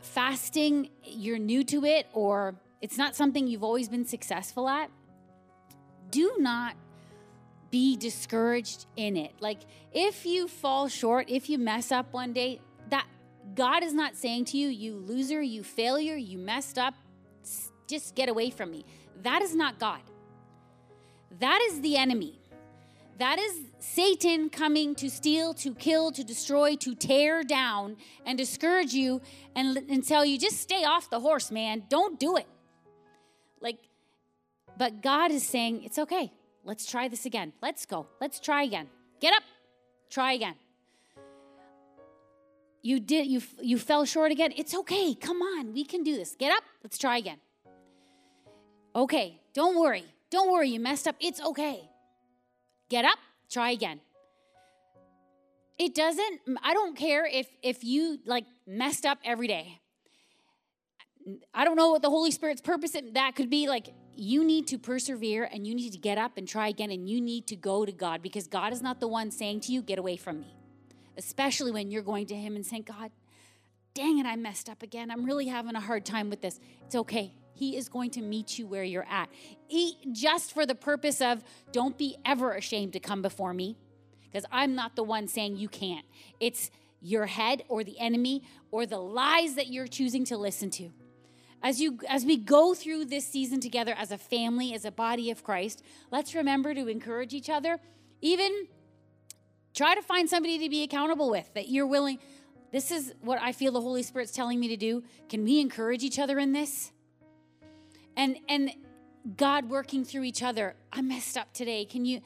fasting, 0.00 0.90
you're 1.02 1.38
new 1.38 1.64
to 1.64 1.86
it 1.86 2.08
or 2.12 2.56
it's 2.82 2.98
not 2.98 3.16
something 3.16 3.46
you've 3.46 3.64
always 3.64 3.88
been 3.88 4.04
successful 4.04 4.68
at. 4.68 4.90
Do 6.10 6.34
not 6.38 6.74
be 7.70 7.96
discouraged 7.96 8.86
in 8.96 9.16
it. 9.16 9.32
Like 9.40 9.60
if 9.92 10.26
you 10.26 10.48
fall 10.48 10.88
short, 10.88 11.28
if 11.28 11.48
you 11.48 11.58
mess 11.58 11.92
up 11.92 12.12
one 12.12 12.32
day, 12.32 12.60
that 12.90 13.06
God 13.54 13.82
is 13.82 13.92
not 13.92 14.16
saying 14.16 14.46
to 14.46 14.58
you, 14.58 14.68
you 14.68 14.96
loser, 14.96 15.42
you 15.42 15.62
failure, 15.62 16.16
you 16.16 16.38
messed 16.38 16.78
up, 16.78 16.94
just 17.88 18.14
get 18.14 18.28
away 18.28 18.50
from 18.50 18.70
me. 18.70 18.84
That 19.22 19.42
is 19.42 19.54
not 19.54 19.78
God. 19.78 20.00
That 21.38 21.60
is 21.70 21.80
the 21.80 21.96
enemy. 21.96 22.38
That 23.18 23.38
is 23.38 23.60
Satan 23.78 24.50
coming 24.50 24.94
to 24.96 25.08
steal, 25.08 25.54
to 25.54 25.74
kill, 25.74 26.12
to 26.12 26.22
destroy, 26.22 26.76
to 26.76 26.94
tear 26.94 27.42
down, 27.42 27.96
and 28.26 28.36
discourage 28.36 28.92
you 28.92 29.22
and, 29.54 29.76
and 29.78 30.06
tell 30.06 30.24
you, 30.24 30.38
just 30.38 30.60
stay 30.60 30.84
off 30.84 31.08
the 31.08 31.20
horse, 31.20 31.50
man. 31.50 31.84
Don't 31.88 32.20
do 32.20 32.36
it. 32.36 32.46
Like, 33.60 33.78
but 34.76 35.00
God 35.02 35.30
is 35.30 35.46
saying, 35.46 35.84
it's 35.84 35.98
okay. 35.98 36.30
Let's 36.66 36.84
try 36.84 37.06
this 37.06 37.24
again. 37.26 37.52
Let's 37.62 37.86
go. 37.86 38.08
Let's 38.20 38.40
try 38.40 38.64
again. 38.64 38.88
Get 39.20 39.32
up. 39.32 39.44
Try 40.10 40.32
again. 40.32 40.56
You 42.82 42.98
did 42.98 43.28
you 43.28 43.40
you 43.62 43.78
fell 43.78 44.04
short 44.04 44.32
again. 44.32 44.52
It's 44.56 44.74
okay. 44.74 45.14
Come 45.14 45.42
on. 45.42 45.72
We 45.72 45.84
can 45.84 46.02
do 46.02 46.16
this. 46.16 46.34
Get 46.34 46.52
up. 46.52 46.64
Let's 46.82 46.98
try 46.98 47.18
again. 47.18 47.38
Okay. 48.94 49.40
Don't 49.54 49.78
worry. 49.78 50.04
Don't 50.30 50.50
worry. 50.50 50.70
You 50.70 50.80
messed 50.80 51.06
up. 51.06 51.14
It's 51.20 51.40
okay. 51.40 51.88
Get 52.88 53.04
up. 53.04 53.18
Try 53.48 53.70
again. 53.70 54.00
It 55.78 55.94
doesn't 55.94 56.40
I 56.64 56.74
don't 56.74 56.96
care 56.96 57.26
if 57.26 57.46
if 57.62 57.84
you 57.84 58.18
like 58.26 58.44
messed 58.66 59.06
up 59.06 59.18
every 59.24 59.46
day. 59.46 59.80
I 61.54 61.64
don't 61.64 61.76
know 61.76 61.90
what 61.90 62.02
the 62.02 62.10
Holy 62.10 62.32
Spirit's 62.32 62.60
purpose 62.60 62.96
that 63.12 63.36
could 63.36 63.50
be 63.50 63.68
like 63.68 63.88
you 64.18 64.44
need 64.44 64.66
to 64.68 64.78
persevere 64.78 65.48
and 65.50 65.66
you 65.66 65.74
need 65.74 65.92
to 65.92 65.98
get 65.98 66.18
up 66.18 66.36
and 66.36 66.46
try 66.46 66.68
again 66.68 66.90
and 66.90 67.08
you 67.08 67.20
need 67.20 67.46
to 67.48 67.56
go 67.56 67.84
to 67.84 67.92
God 67.92 68.22
because 68.22 68.46
God 68.46 68.72
is 68.72 68.82
not 68.82 69.00
the 69.00 69.08
one 69.08 69.30
saying 69.30 69.60
to 69.60 69.72
you, 69.72 69.82
Get 69.82 69.98
away 69.98 70.16
from 70.16 70.40
me. 70.40 70.54
Especially 71.16 71.70
when 71.70 71.90
you're 71.90 72.02
going 72.02 72.26
to 72.26 72.34
Him 72.34 72.56
and 72.56 72.64
saying, 72.64 72.82
God, 72.82 73.10
dang 73.94 74.18
it, 74.18 74.26
I 74.26 74.36
messed 74.36 74.68
up 74.68 74.82
again. 74.82 75.10
I'm 75.10 75.24
really 75.24 75.46
having 75.46 75.74
a 75.74 75.80
hard 75.80 76.04
time 76.04 76.28
with 76.30 76.42
this. 76.42 76.60
It's 76.84 76.94
okay. 76.94 77.32
He 77.54 77.76
is 77.76 77.88
going 77.88 78.10
to 78.10 78.22
meet 78.22 78.58
you 78.58 78.66
where 78.66 78.84
you're 78.84 79.06
at. 79.10 79.30
Eat 79.68 79.96
just 80.12 80.52
for 80.52 80.66
the 80.66 80.74
purpose 80.74 81.22
of 81.22 81.42
don't 81.72 81.96
be 81.96 82.16
ever 82.24 82.52
ashamed 82.52 82.92
to 82.92 83.00
come 83.00 83.22
before 83.22 83.54
me 83.54 83.76
because 84.24 84.44
I'm 84.52 84.74
not 84.74 84.94
the 84.96 85.02
one 85.02 85.26
saying 85.26 85.56
you 85.56 85.68
can't. 85.68 86.04
It's 86.38 86.70
your 87.00 87.26
head 87.26 87.62
or 87.68 87.82
the 87.82 87.98
enemy 87.98 88.42
or 88.70 88.84
the 88.84 88.98
lies 88.98 89.54
that 89.54 89.68
you're 89.68 89.86
choosing 89.86 90.24
to 90.26 90.36
listen 90.36 90.68
to 90.70 90.90
as 91.62 91.80
you 91.80 91.98
as 92.08 92.24
we 92.24 92.36
go 92.36 92.74
through 92.74 93.04
this 93.04 93.26
season 93.26 93.60
together 93.60 93.94
as 93.96 94.10
a 94.10 94.18
family 94.18 94.74
as 94.74 94.84
a 94.84 94.90
body 94.90 95.30
of 95.30 95.42
christ 95.42 95.82
let's 96.10 96.34
remember 96.34 96.74
to 96.74 96.88
encourage 96.88 97.34
each 97.34 97.50
other. 97.50 97.78
Even 98.22 98.66
try 99.74 99.94
to 99.94 100.02
find 100.02 100.28
somebody 100.28 100.58
to 100.58 100.68
be 100.68 100.82
accountable 100.82 101.30
with 101.30 101.52
that 101.54 101.68
you're 101.68 101.86
willing 101.86 102.18
this 102.72 102.90
is 102.90 103.12
what 103.20 103.40
i 103.40 103.52
feel 103.52 103.72
the 103.72 103.80
holy 103.80 104.02
spirit's 104.02 104.32
telling 104.32 104.58
me 104.58 104.68
to 104.68 104.76
do. 104.76 105.02
Can 105.28 105.44
we 105.44 105.60
encourage 105.60 106.02
each 106.02 106.18
other 106.18 106.38
in 106.38 106.52
this? 106.52 106.92
And 108.16 108.38
and 108.48 108.70
god 109.36 109.68
working 109.68 110.04
through 110.04 110.24
each 110.24 110.42
other. 110.42 110.74
I 110.92 111.02
messed 111.02 111.36
up 111.36 111.52
today. 111.52 111.84
Can 111.84 112.04
you 112.04 112.20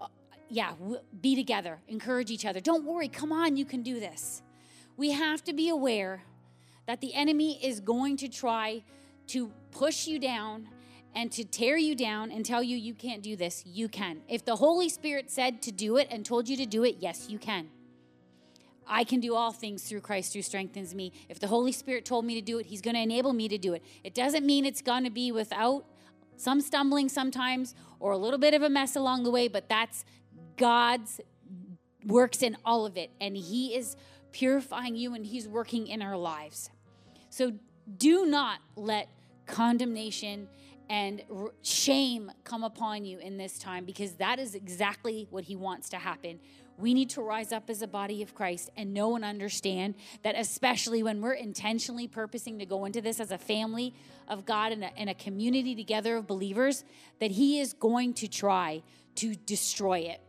uh, 0.00 0.06
yeah 0.48 0.72
be 1.20 1.34
together. 1.34 1.80
Encourage 1.88 2.30
each 2.30 2.44
other. 2.44 2.60
Don't 2.60 2.84
worry. 2.84 3.08
Come 3.08 3.32
on. 3.32 3.56
You 3.56 3.64
can 3.64 3.82
do 3.82 4.00
this. 4.00 4.42
We 4.96 5.10
have 5.10 5.42
to 5.44 5.52
be 5.52 5.68
aware 5.68 6.22
that 6.86 7.00
the 7.00 7.14
enemy 7.14 7.64
is 7.64 7.80
going 7.80 8.16
to 8.18 8.28
try 8.28 8.82
to 9.28 9.50
push 9.70 10.06
you 10.06 10.18
down 10.18 10.68
and 11.14 11.30
to 11.32 11.44
tear 11.44 11.76
you 11.76 11.94
down 11.94 12.30
and 12.30 12.44
tell 12.44 12.62
you 12.62 12.76
you 12.76 12.94
can't 12.94 13.22
do 13.22 13.36
this, 13.36 13.62
you 13.66 13.88
can. 13.88 14.20
If 14.28 14.44
the 14.44 14.56
Holy 14.56 14.88
Spirit 14.88 15.30
said 15.30 15.62
to 15.62 15.72
do 15.72 15.96
it 15.96 16.08
and 16.10 16.26
told 16.26 16.48
you 16.48 16.56
to 16.56 16.66
do 16.66 16.84
it, 16.84 16.96
yes, 16.98 17.28
you 17.28 17.38
can. 17.38 17.68
I 18.86 19.04
can 19.04 19.20
do 19.20 19.34
all 19.34 19.52
things 19.52 19.84
through 19.84 20.00
Christ 20.00 20.34
who 20.34 20.42
strengthens 20.42 20.94
me. 20.94 21.12
If 21.28 21.38
the 21.38 21.46
Holy 21.46 21.72
Spirit 21.72 22.04
told 22.04 22.24
me 22.24 22.34
to 22.34 22.42
do 22.42 22.58
it, 22.58 22.66
He's 22.66 22.80
going 22.80 22.96
to 22.96 23.00
enable 23.00 23.32
me 23.32 23.48
to 23.48 23.56
do 23.56 23.72
it. 23.72 23.82
It 24.02 24.14
doesn't 24.14 24.44
mean 24.44 24.66
it's 24.66 24.82
going 24.82 25.04
to 25.04 25.10
be 25.10 25.32
without 25.32 25.86
some 26.36 26.60
stumbling 26.60 27.08
sometimes 27.08 27.74
or 28.00 28.12
a 28.12 28.18
little 28.18 28.38
bit 28.38 28.54
of 28.54 28.62
a 28.62 28.68
mess 28.68 28.96
along 28.96 29.22
the 29.22 29.30
way, 29.30 29.48
but 29.48 29.68
that's 29.68 30.04
God's 30.56 31.20
works 32.04 32.42
in 32.42 32.56
all 32.64 32.84
of 32.84 32.96
it. 32.96 33.10
And 33.20 33.36
He 33.36 33.74
is 33.74 33.96
purifying 34.32 34.96
you 34.96 35.14
and 35.14 35.24
He's 35.24 35.48
working 35.48 35.86
in 35.86 36.02
our 36.02 36.16
lives. 36.16 36.70
So 37.34 37.52
do 37.98 38.26
not 38.26 38.60
let 38.76 39.08
condemnation 39.46 40.46
and 40.88 41.20
shame 41.62 42.30
come 42.44 42.62
upon 42.62 43.04
you 43.04 43.18
in 43.18 43.38
this 43.38 43.58
time 43.58 43.84
because 43.84 44.12
that 44.14 44.38
is 44.38 44.54
exactly 44.54 45.26
what 45.30 45.42
he 45.42 45.56
wants 45.56 45.88
to 45.88 45.96
happen. 45.96 46.38
We 46.78 46.94
need 46.94 47.10
to 47.10 47.22
rise 47.22 47.50
up 47.50 47.70
as 47.70 47.82
a 47.82 47.88
body 47.88 48.22
of 48.22 48.36
Christ 48.36 48.70
and 48.76 48.94
know 48.94 49.16
and 49.16 49.24
understand 49.24 49.96
that, 50.22 50.38
especially 50.38 51.02
when 51.02 51.20
we're 51.20 51.32
intentionally 51.32 52.06
purposing 52.06 52.60
to 52.60 52.66
go 52.66 52.84
into 52.84 53.00
this 53.00 53.18
as 53.18 53.32
a 53.32 53.38
family 53.38 53.94
of 54.28 54.46
God 54.46 54.70
and 54.70 54.84
a, 54.84 54.96
and 54.96 55.10
a 55.10 55.14
community 55.14 55.74
together 55.74 56.16
of 56.16 56.28
believers, 56.28 56.84
that 57.18 57.32
He 57.32 57.58
is 57.58 57.72
going 57.72 58.14
to 58.14 58.28
try 58.28 58.84
to 59.16 59.34
destroy 59.34 59.98
it 59.98 60.20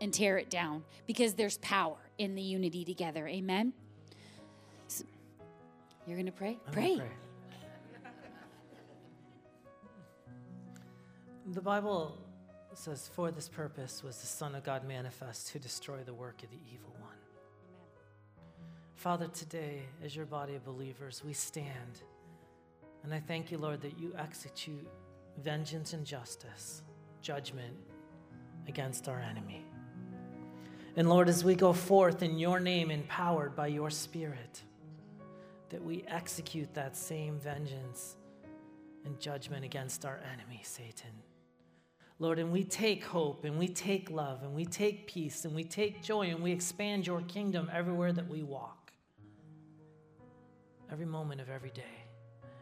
and 0.00 0.14
tear 0.14 0.38
it 0.38 0.48
down 0.48 0.84
because 1.06 1.34
there's 1.34 1.58
power 1.58 1.98
in 2.16 2.36
the 2.36 2.42
unity 2.42 2.86
together. 2.86 3.28
Amen. 3.28 3.74
You're 6.08 6.16
going 6.16 6.24
to 6.24 6.32
pray? 6.32 6.58
Pray. 6.72 6.96
pray. 6.96 7.10
The 11.52 11.60
Bible 11.60 12.16
says, 12.72 13.10
For 13.12 13.30
this 13.30 13.46
purpose 13.46 14.02
was 14.02 14.18
the 14.18 14.26
Son 14.26 14.54
of 14.54 14.64
God 14.64 14.88
manifest 14.88 15.48
to 15.48 15.58
destroy 15.58 15.98
the 15.98 16.14
work 16.14 16.42
of 16.42 16.48
the 16.50 16.56
evil 16.72 16.96
one. 16.98 17.12
Father, 18.94 19.26
today, 19.28 19.82
as 20.02 20.16
your 20.16 20.24
body 20.24 20.54
of 20.54 20.64
believers, 20.64 21.22
we 21.22 21.34
stand 21.34 22.00
And 23.04 23.12
I 23.12 23.20
thank 23.20 23.50
you, 23.50 23.58
Lord, 23.58 23.82
that 23.82 23.98
you 23.98 24.14
execute 24.18 24.88
vengeance 25.36 25.92
and 25.92 26.06
justice, 26.06 26.80
judgment 27.20 27.76
against 28.66 29.10
our 29.10 29.20
enemy. 29.20 29.62
And 30.96 31.06
Lord, 31.10 31.28
as 31.28 31.44
we 31.44 31.54
go 31.54 31.74
forth 31.74 32.22
in 32.22 32.38
your 32.38 32.60
name, 32.60 32.90
empowered 32.90 33.54
by 33.54 33.66
your 33.66 33.90
Spirit, 33.90 34.62
that 35.70 35.82
we 35.82 36.04
execute 36.08 36.72
that 36.74 36.96
same 36.96 37.38
vengeance 37.38 38.16
and 39.04 39.18
judgment 39.20 39.64
against 39.64 40.04
our 40.04 40.20
enemy, 40.32 40.60
Satan. 40.64 41.10
Lord, 42.20 42.38
and 42.38 42.50
we 42.50 42.64
take 42.64 43.04
hope 43.04 43.44
and 43.44 43.58
we 43.58 43.68
take 43.68 44.10
love 44.10 44.42
and 44.42 44.54
we 44.54 44.64
take 44.64 45.06
peace 45.06 45.44
and 45.44 45.54
we 45.54 45.62
take 45.62 46.02
joy 46.02 46.26
and 46.26 46.42
we 46.42 46.50
expand 46.50 47.06
your 47.06 47.20
kingdom 47.22 47.70
everywhere 47.72 48.12
that 48.12 48.28
we 48.28 48.42
walk. 48.42 48.92
Every 50.90 51.06
moment 51.06 51.40
of 51.40 51.48
every 51.48 51.70
day, 51.70 51.82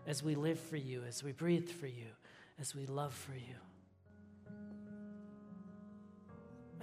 as 0.06 0.22
we 0.22 0.34
live 0.34 0.60
for 0.60 0.76
you, 0.76 1.02
as 1.08 1.22
we 1.22 1.32
breathe 1.32 1.70
for 1.70 1.86
you, 1.86 2.08
as 2.60 2.74
we 2.74 2.86
love 2.86 3.14
for 3.14 3.32
you. 3.32 3.56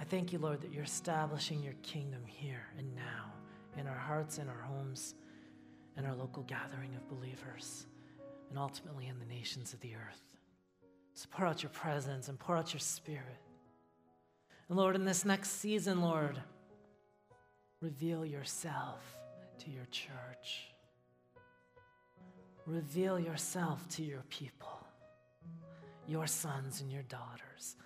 I 0.00 0.04
thank 0.04 0.32
you, 0.32 0.38
Lord, 0.38 0.60
that 0.62 0.72
you're 0.72 0.84
establishing 0.84 1.62
your 1.62 1.74
kingdom 1.82 2.22
here 2.26 2.66
and 2.76 2.94
now 2.94 3.32
in 3.78 3.86
our 3.86 3.96
hearts, 3.96 4.38
in 4.38 4.48
our 4.48 4.62
homes, 4.62 5.14
in 5.96 6.04
our 6.04 6.14
local 6.14 6.42
gathering 6.44 6.94
of 6.94 7.08
believers, 7.08 7.86
and 8.50 8.58
ultimately 8.58 9.06
in 9.06 9.18
the 9.18 9.26
nations 9.26 9.72
of 9.72 9.80
the 9.80 9.94
earth. 9.94 10.22
So 11.14 11.28
pour 11.30 11.46
out 11.46 11.62
your 11.62 11.70
presence 11.70 12.28
and 12.28 12.38
pour 12.38 12.56
out 12.56 12.72
your 12.72 12.80
spirit. 12.80 13.40
And 14.68 14.76
Lord, 14.76 14.96
in 14.96 15.04
this 15.04 15.24
next 15.24 15.60
season, 15.60 16.00
Lord, 16.00 16.40
reveal 17.80 18.24
yourself 18.24 19.00
to 19.58 19.70
your 19.70 19.86
church. 19.86 20.72
Reveal 22.66 23.20
yourself 23.20 23.86
to 23.90 24.02
your 24.02 24.24
people, 24.30 24.86
your 26.08 26.26
sons 26.26 26.80
and 26.80 26.90
your 26.90 27.02
daughters. 27.02 27.76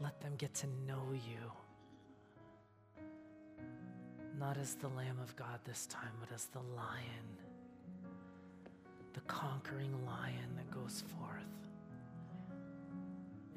Let 0.00 0.20
them 0.20 0.32
get 0.36 0.54
to 0.54 0.66
know 0.86 1.12
you. 1.12 1.52
Not 4.38 4.56
as 4.56 4.74
the 4.74 4.88
Lamb 4.88 5.18
of 5.22 5.36
God 5.36 5.60
this 5.64 5.86
time, 5.86 6.12
but 6.18 6.34
as 6.34 6.46
the 6.46 6.60
lion, 6.74 7.38
the 9.14 9.20
conquering 9.22 9.92
lion 10.06 10.56
that 10.56 10.70
goes 10.70 11.04
forth. 11.18 11.42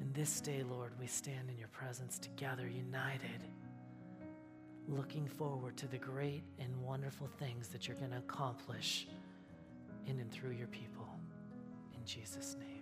In 0.00 0.12
this 0.12 0.40
day, 0.40 0.62
Lord, 0.62 0.92
we 1.00 1.06
stand 1.06 1.48
in 1.50 1.58
your 1.58 1.68
presence 1.68 2.18
together, 2.18 2.68
united, 2.68 3.42
looking 4.88 5.26
forward 5.26 5.76
to 5.78 5.88
the 5.88 5.98
great 5.98 6.44
and 6.58 6.76
wonderful 6.82 7.28
things 7.38 7.68
that 7.68 7.88
you're 7.88 7.96
going 7.96 8.10
to 8.12 8.18
accomplish 8.18 9.06
in 10.06 10.20
and 10.20 10.30
through 10.30 10.52
your 10.52 10.68
people. 10.68 11.08
In 11.94 12.04
Jesus' 12.04 12.56
name. 12.60 12.75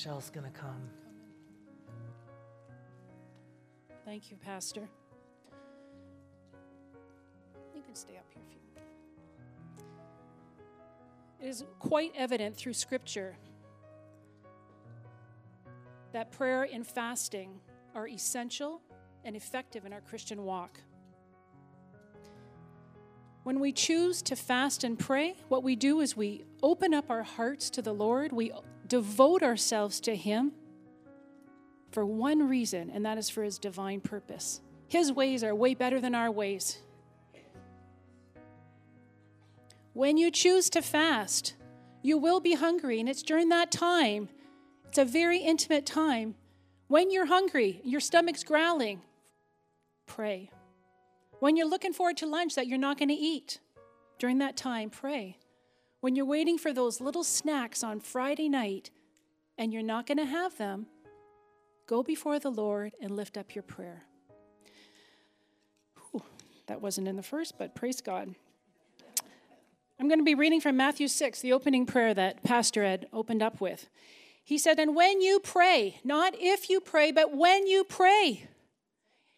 Michelle's 0.00 0.30
going 0.30 0.50
to 0.50 0.58
come. 0.58 0.88
Thank 4.06 4.30
you, 4.30 4.38
Pastor. 4.38 4.88
You 7.74 7.82
can 7.82 7.94
stay 7.94 8.16
up 8.16 8.24
here 8.30 8.42
if 8.48 8.54
you. 11.42 11.46
It 11.46 11.50
is 11.50 11.64
quite 11.78 12.14
evident 12.16 12.56
through 12.56 12.72
Scripture 12.72 13.36
that 16.12 16.32
prayer 16.32 16.66
and 16.72 16.86
fasting 16.86 17.60
are 17.94 18.08
essential 18.08 18.80
and 19.26 19.36
effective 19.36 19.84
in 19.84 19.92
our 19.92 20.00
Christian 20.00 20.46
walk. 20.46 20.80
When 23.42 23.60
we 23.60 23.70
choose 23.70 24.22
to 24.22 24.34
fast 24.34 24.82
and 24.82 24.98
pray, 24.98 25.36
what 25.48 25.62
we 25.62 25.76
do 25.76 26.00
is 26.00 26.16
we 26.16 26.44
open 26.62 26.94
up 26.94 27.10
our 27.10 27.22
hearts 27.22 27.68
to 27.68 27.82
the 27.82 27.92
Lord, 27.92 28.32
we 28.32 28.50
devote 28.90 29.42
ourselves 29.42 30.00
to 30.00 30.14
Him 30.14 30.52
for 31.90 32.04
one 32.04 32.46
reason, 32.46 32.90
and 32.90 33.06
that 33.06 33.16
is 33.16 33.30
for 33.30 33.42
His 33.42 33.58
divine 33.58 34.00
purpose. 34.00 34.60
His 34.88 35.12
ways 35.12 35.42
are 35.42 35.54
way 35.54 35.74
better 35.74 36.00
than 36.00 36.14
our 36.14 36.30
ways. 36.30 36.78
When 39.94 40.18
you 40.18 40.30
choose 40.30 40.68
to 40.70 40.82
fast, 40.82 41.54
you 42.02 42.18
will 42.18 42.40
be 42.40 42.54
hungry, 42.54 43.00
and 43.00 43.08
it's 43.08 43.22
during 43.22 43.48
that 43.48 43.70
time, 43.70 44.28
it's 44.88 44.98
a 44.98 45.04
very 45.04 45.38
intimate 45.38 45.86
time. 45.86 46.34
When 46.88 47.10
you're 47.10 47.26
hungry, 47.26 47.80
your 47.84 48.00
stomach's 48.00 48.42
growling, 48.42 49.02
pray. 50.06 50.50
When 51.38 51.56
you're 51.56 51.68
looking 51.68 51.92
forward 51.92 52.16
to 52.18 52.26
lunch 52.26 52.56
that 52.56 52.66
you're 52.66 52.78
not 52.78 52.98
going 52.98 53.08
to 53.08 53.14
eat, 53.14 53.60
during 54.18 54.38
that 54.38 54.56
time, 54.56 54.90
pray. 54.90 55.38
When 56.00 56.16
you're 56.16 56.26
waiting 56.26 56.56
for 56.56 56.72
those 56.72 57.00
little 57.00 57.24
snacks 57.24 57.84
on 57.84 58.00
Friday 58.00 58.48
night 58.48 58.90
and 59.58 59.72
you're 59.72 59.82
not 59.82 60.06
going 60.06 60.18
to 60.18 60.24
have 60.24 60.56
them, 60.56 60.86
go 61.86 62.02
before 62.02 62.38
the 62.38 62.50
Lord 62.50 62.92
and 63.02 63.14
lift 63.14 63.36
up 63.36 63.54
your 63.54 63.62
prayer. 63.62 64.04
Whew, 66.10 66.22
that 66.66 66.80
wasn't 66.80 67.08
in 67.08 67.16
the 67.16 67.22
first, 67.22 67.58
but 67.58 67.74
praise 67.74 68.00
God. 68.00 68.34
I'm 69.98 70.08
going 70.08 70.18
to 70.18 70.24
be 70.24 70.34
reading 70.34 70.62
from 70.62 70.78
Matthew 70.78 71.08
6, 71.08 71.42
the 71.42 71.52
opening 71.52 71.84
prayer 71.84 72.14
that 72.14 72.42
Pastor 72.42 72.82
Ed 72.82 73.06
opened 73.12 73.42
up 73.42 73.60
with. 73.60 73.90
He 74.42 74.56
said, 74.56 74.78
And 74.78 74.96
when 74.96 75.20
you 75.20 75.38
pray, 75.38 76.00
not 76.02 76.34
if 76.38 76.70
you 76.70 76.80
pray, 76.80 77.12
but 77.12 77.36
when 77.36 77.66
you 77.66 77.84
pray, 77.84 78.48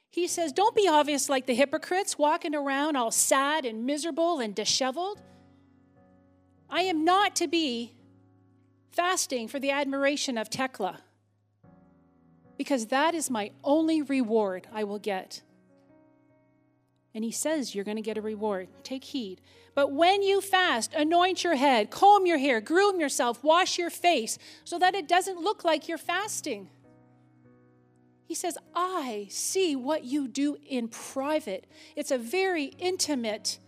he 0.08 0.28
says, 0.28 0.52
Don't 0.52 0.76
be 0.76 0.86
obvious 0.86 1.28
like 1.28 1.46
the 1.46 1.54
hypocrites 1.56 2.16
walking 2.16 2.54
around 2.54 2.94
all 2.94 3.10
sad 3.10 3.64
and 3.64 3.84
miserable 3.84 4.38
and 4.38 4.54
disheveled. 4.54 5.20
I 6.72 6.82
am 6.84 7.04
not 7.04 7.36
to 7.36 7.46
be 7.46 7.92
fasting 8.92 9.46
for 9.46 9.60
the 9.60 9.70
admiration 9.70 10.38
of 10.38 10.48
Tekla 10.48 11.00
because 12.56 12.86
that 12.86 13.14
is 13.14 13.28
my 13.28 13.50
only 13.62 14.00
reward 14.00 14.66
I 14.72 14.84
will 14.84 14.98
get. 14.98 15.42
And 17.14 17.24
he 17.24 17.30
says 17.30 17.74
you're 17.74 17.84
going 17.84 17.98
to 17.98 18.02
get 18.02 18.16
a 18.16 18.22
reward. 18.22 18.68
Take 18.84 19.04
heed. 19.04 19.42
But 19.74 19.92
when 19.92 20.22
you 20.22 20.40
fast, 20.40 20.94
anoint 20.94 21.44
your 21.44 21.56
head, 21.56 21.90
comb 21.90 22.24
your 22.24 22.38
hair, 22.38 22.62
groom 22.62 22.98
yourself, 22.98 23.44
wash 23.44 23.78
your 23.78 23.90
face 23.90 24.38
so 24.64 24.78
that 24.78 24.94
it 24.94 25.06
doesn't 25.06 25.42
look 25.42 25.64
like 25.64 25.88
you're 25.88 25.98
fasting. 25.98 26.70
He 28.24 28.34
says, 28.34 28.56
I 28.74 29.26
see 29.28 29.76
what 29.76 30.04
you 30.04 30.26
do 30.26 30.56
in 30.66 30.88
private. 30.88 31.66
It's 31.96 32.10
a 32.10 32.16
very 32.16 32.64
intimate 32.78 33.58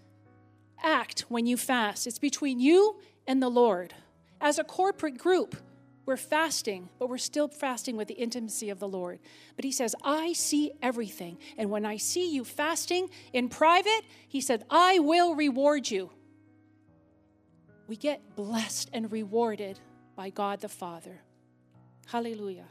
act 0.82 1.26
when 1.28 1.46
you 1.46 1.56
fast. 1.56 2.06
It's 2.06 2.18
between 2.18 2.60
you 2.60 3.00
and 3.26 3.42
the 3.42 3.48
Lord. 3.48 3.94
As 4.40 4.58
a 4.58 4.64
corporate 4.64 5.18
group, 5.18 5.56
we're 6.06 6.16
fasting, 6.18 6.90
but 6.98 7.08
we're 7.08 7.18
still 7.18 7.48
fasting 7.48 7.96
with 7.96 8.08
the 8.08 8.14
intimacy 8.14 8.68
of 8.68 8.78
the 8.78 8.88
Lord. 8.88 9.20
But 9.56 9.64
he 9.64 9.72
says, 9.72 9.94
I 10.02 10.34
see 10.34 10.72
everything. 10.82 11.38
And 11.56 11.70
when 11.70 11.86
I 11.86 11.96
see 11.96 12.30
you 12.30 12.44
fasting 12.44 13.08
in 13.32 13.48
private, 13.48 14.02
he 14.28 14.40
said, 14.42 14.64
I 14.68 14.98
will 14.98 15.34
reward 15.34 15.90
you. 15.90 16.10
We 17.86 17.96
get 17.96 18.36
blessed 18.36 18.90
and 18.92 19.10
rewarded 19.10 19.78
by 20.14 20.30
God 20.30 20.60
the 20.60 20.68
Father. 20.68 21.20
Hallelujah. 22.06 22.66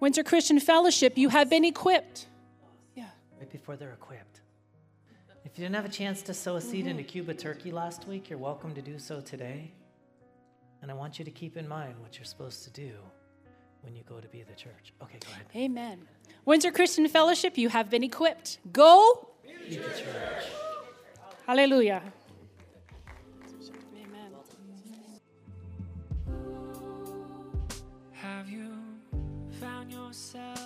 Windsor 0.00 0.24
Christian 0.24 0.58
Fellowship, 0.58 1.16
you 1.16 1.28
have 1.28 1.48
been 1.48 1.64
equipped. 1.64 2.26
Yeah. 2.94 3.06
Right 3.38 3.50
before 3.50 3.76
they're 3.76 3.92
equipped. 3.92 4.33
If 5.54 5.60
you 5.60 5.66
didn't 5.66 5.76
have 5.76 5.84
a 5.84 5.88
chance 5.88 6.20
to 6.22 6.34
sow 6.34 6.56
a 6.56 6.60
seed 6.60 6.80
mm-hmm. 6.80 6.88
into 6.88 7.04
Cuba 7.04 7.32
Turkey 7.32 7.70
last 7.70 8.08
week, 8.08 8.28
you're 8.28 8.40
welcome 8.40 8.74
to 8.74 8.82
do 8.82 8.98
so 8.98 9.20
today. 9.20 9.70
And 10.82 10.90
I 10.90 10.94
want 10.94 11.20
you 11.20 11.24
to 11.24 11.30
keep 11.30 11.56
in 11.56 11.68
mind 11.68 11.94
what 12.00 12.18
you're 12.18 12.24
supposed 12.24 12.64
to 12.64 12.70
do 12.70 12.90
when 13.82 13.94
you 13.94 14.02
go 14.02 14.18
to 14.18 14.26
be 14.26 14.42
the 14.42 14.54
church. 14.54 14.92
Okay, 15.00 15.16
go 15.24 15.30
ahead. 15.30 15.46
Amen. 15.54 16.08
Windsor 16.44 16.72
Christian 16.72 17.06
Fellowship, 17.06 17.56
you 17.56 17.68
have 17.68 17.88
been 17.88 18.02
equipped. 18.02 18.58
Go. 18.72 19.28
Be 19.68 19.76
the 19.76 19.84
church. 19.90 20.44
Hallelujah. 21.46 22.02
Amen. 23.96 24.32
Have 28.10 28.48
you 28.48 28.76
found 29.60 29.92
yourself 29.92 30.58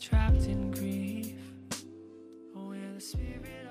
trapped 0.00 0.46
in 0.46 0.70
grief? 0.70 1.36
Where 2.54 2.92
the 2.94 3.00
Spirit 3.00 3.63